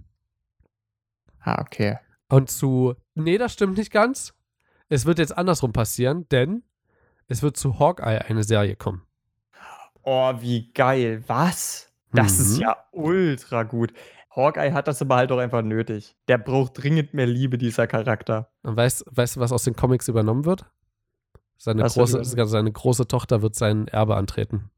[1.41, 1.99] Ah, okay.
[2.29, 2.95] Und zu.
[3.15, 4.35] Nee, das stimmt nicht ganz.
[4.89, 6.63] Es wird jetzt andersrum passieren, denn
[7.29, 9.03] es wird zu Hawkeye eine Serie kommen.
[10.03, 11.23] Oh, wie geil.
[11.27, 11.91] Was?
[12.13, 12.45] Das mhm.
[12.45, 13.93] ist ja ultra gut.
[14.35, 16.17] Hawkeye hat das aber halt auch einfach nötig.
[16.29, 18.51] Der braucht dringend mehr Liebe, dieser Charakter.
[18.63, 20.67] Und weißt, weißt du, was aus den Comics übernommen wird?
[21.59, 24.71] Seine, große, seine große Tochter wird sein Erbe antreten.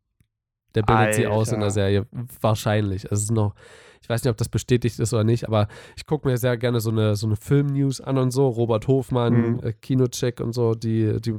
[0.75, 1.17] Der bildet Alter.
[1.17, 2.07] sie aus in der Serie.
[2.41, 3.05] Wahrscheinlich.
[3.05, 3.55] Es ist noch,
[4.01, 6.81] ich weiß nicht, ob das bestätigt ist oder nicht, aber ich gucke mir sehr gerne
[6.81, 8.49] so eine, so eine Film-News an und so.
[8.49, 9.61] Robert Hofmann, mhm.
[9.63, 11.39] äh, Kinocheck und so, die, die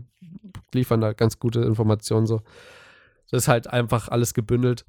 [0.74, 2.42] liefern da ganz gute Informationen so.
[3.32, 4.86] Das ist halt einfach alles gebündelt.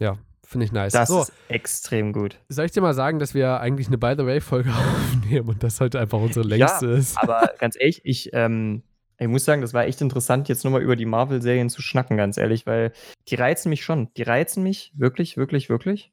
[0.00, 0.18] Ja,
[0.48, 0.94] Finde ich nice.
[0.94, 2.38] Das so, ist extrem gut.
[2.48, 5.78] Soll ich dir mal sagen, dass wir eigentlich eine By the Way-Folge aufnehmen und das
[5.78, 7.18] heute einfach unsere längste ja, ist?
[7.18, 8.82] Aber ganz ehrlich, ich, ähm,
[9.18, 12.38] ich muss sagen, das war echt interessant, jetzt nochmal über die Marvel-Serien zu schnacken, ganz
[12.38, 12.92] ehrlich, weil
[13.28, 14.08] die reizen mich schon.
[14.14, 16.12] Die reizen mich wirklich, wirklich, wirklich.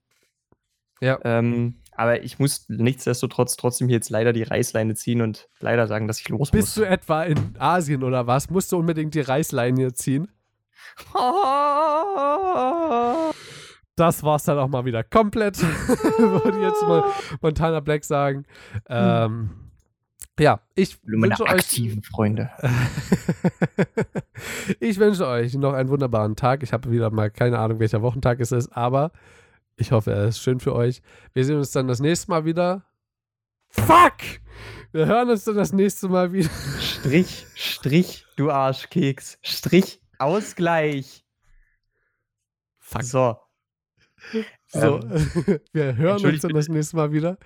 [1.00, 1.18] Ja.
[1.24, 6.20] Ähm, Aber ich muss nichtsdestotrotz trotzdem jetzt leider die Reißleine ziehen und leider sagen, dass
[6.20, 6.86] ich los Bist muss.
[6.86, 8.50] du etwa in Asien oder was?
[8.50, 10.30] Musst du unbedingt die Reißleine ziehen?
[13.96, 15.62] Das war's dann auch mal wieder komplett.
[15.62, 17.04] Würde jetzt mal
[17.42, 18.46] Montana Black sagen.
[18.90, 19.52] Ähm,
[20.38, 22.52] ja, ich Meine wünsche euch aktiven Freunde.
[24.82, 26.62] ich wünsche euch noch einen wunderbaren Tag.
[26.62, 29.12] Ich habe wieder mal keine Ahnung, welcher Wochentag es ist, aber
[29.78, 31.02] ich hoffe, er ist schön für euch.
[31.34, 32.84] Wir sehen uns dann das nächste Mal wieder.
[33.70, 34.18] Fuck!
[34.92, 36.50] Wir hören uns dann das nächste Mal wieder.
[36.80, 39.38] Strich, Strich, du Arschkeks.
[39.42, 41.26] Strich, Ausgleich.
[42.78, 43.04] Fuck.
[43.04, 43.45] So.
[44.68, 47.38] So, Ähm, wir hören uns dann das nächste Mal wieder.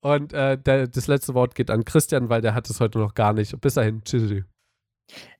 [0.00, 3.14] Und äh, der, das letzte Wort geht an Christian, weil der hat es heute noch
[3.14, 3.58] gar nicht.
[3.60, 4.02] Bis dahin.
[4.04, 4.44] Tschüssi.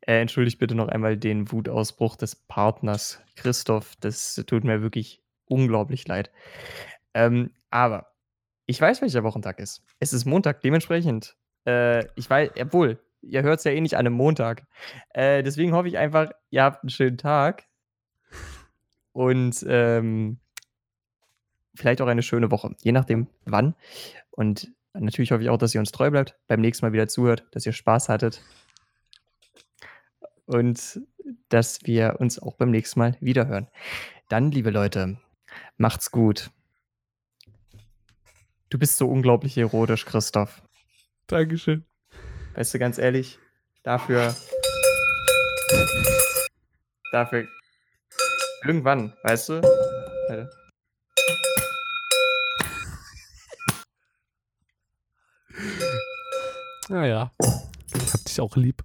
[0.01, 3.95] Äh, entschuldigt bitte noch einmal den Wutausbruch des Partners Christoph.
[4.01, 6.31] Das tut mir wirklich unglaublich leid.
[7.15, 8.13] Ähm, aber
[8.67, 9.83] ich weiß, welcher Wochentag ist.
[9.99, 11.37] Es ist Montag, dementsprechend.
[11.67, 14.67] Äh, ich weiß, obwohl, ihr hört es ja eh nicht an einem Montag.
[15.11, 17.65] Äh, deswegen hoffe ich einfach, ihr habt einen schönen Tag.
[19.13, 20.39] Und ähm,
[21.79, 23.75] vielleicht auch eine schöne Woche, je nachdem wann.
[24.31, 27.47] Und natürlich hoffe ich auch, dass ihr uns treu bleibt, beim nächsten Mal wieder zuhört,
[27.53, 28.43] dass ihr Spaß hattet
[30.45, 31.01] und
[31.49, 33.69] dass wir uns auch beim nächsten Mal wiederhören.
[34.29, 35.19] Dann, liebe Leute,
[35.77, 36.51] macht's gut.
[38.71, 40.63] Du bist so unglaublich erotisch, Christoph.
[41.27, 41.85] Dankeschön.
[42.55, 43.39] Weißt du, ganz ehrlich,
[43.83, 44.35] dafür.
[47.13, 47.47] Dafür.
[48.65, 49.63] Irgendwann, weißt du?
[50.29, 50.68] Warte.
[56.89, 57.33] Naja.
[57.95, 58.83] Ich hab dich auch lieb.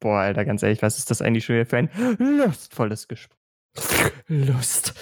[0.00, 3.38] Boah, Alter, ganz ehrlich, was ist das eigentlich schon wieder für ein lustvolles Gespräch?
[4.26, 4.94] Lust.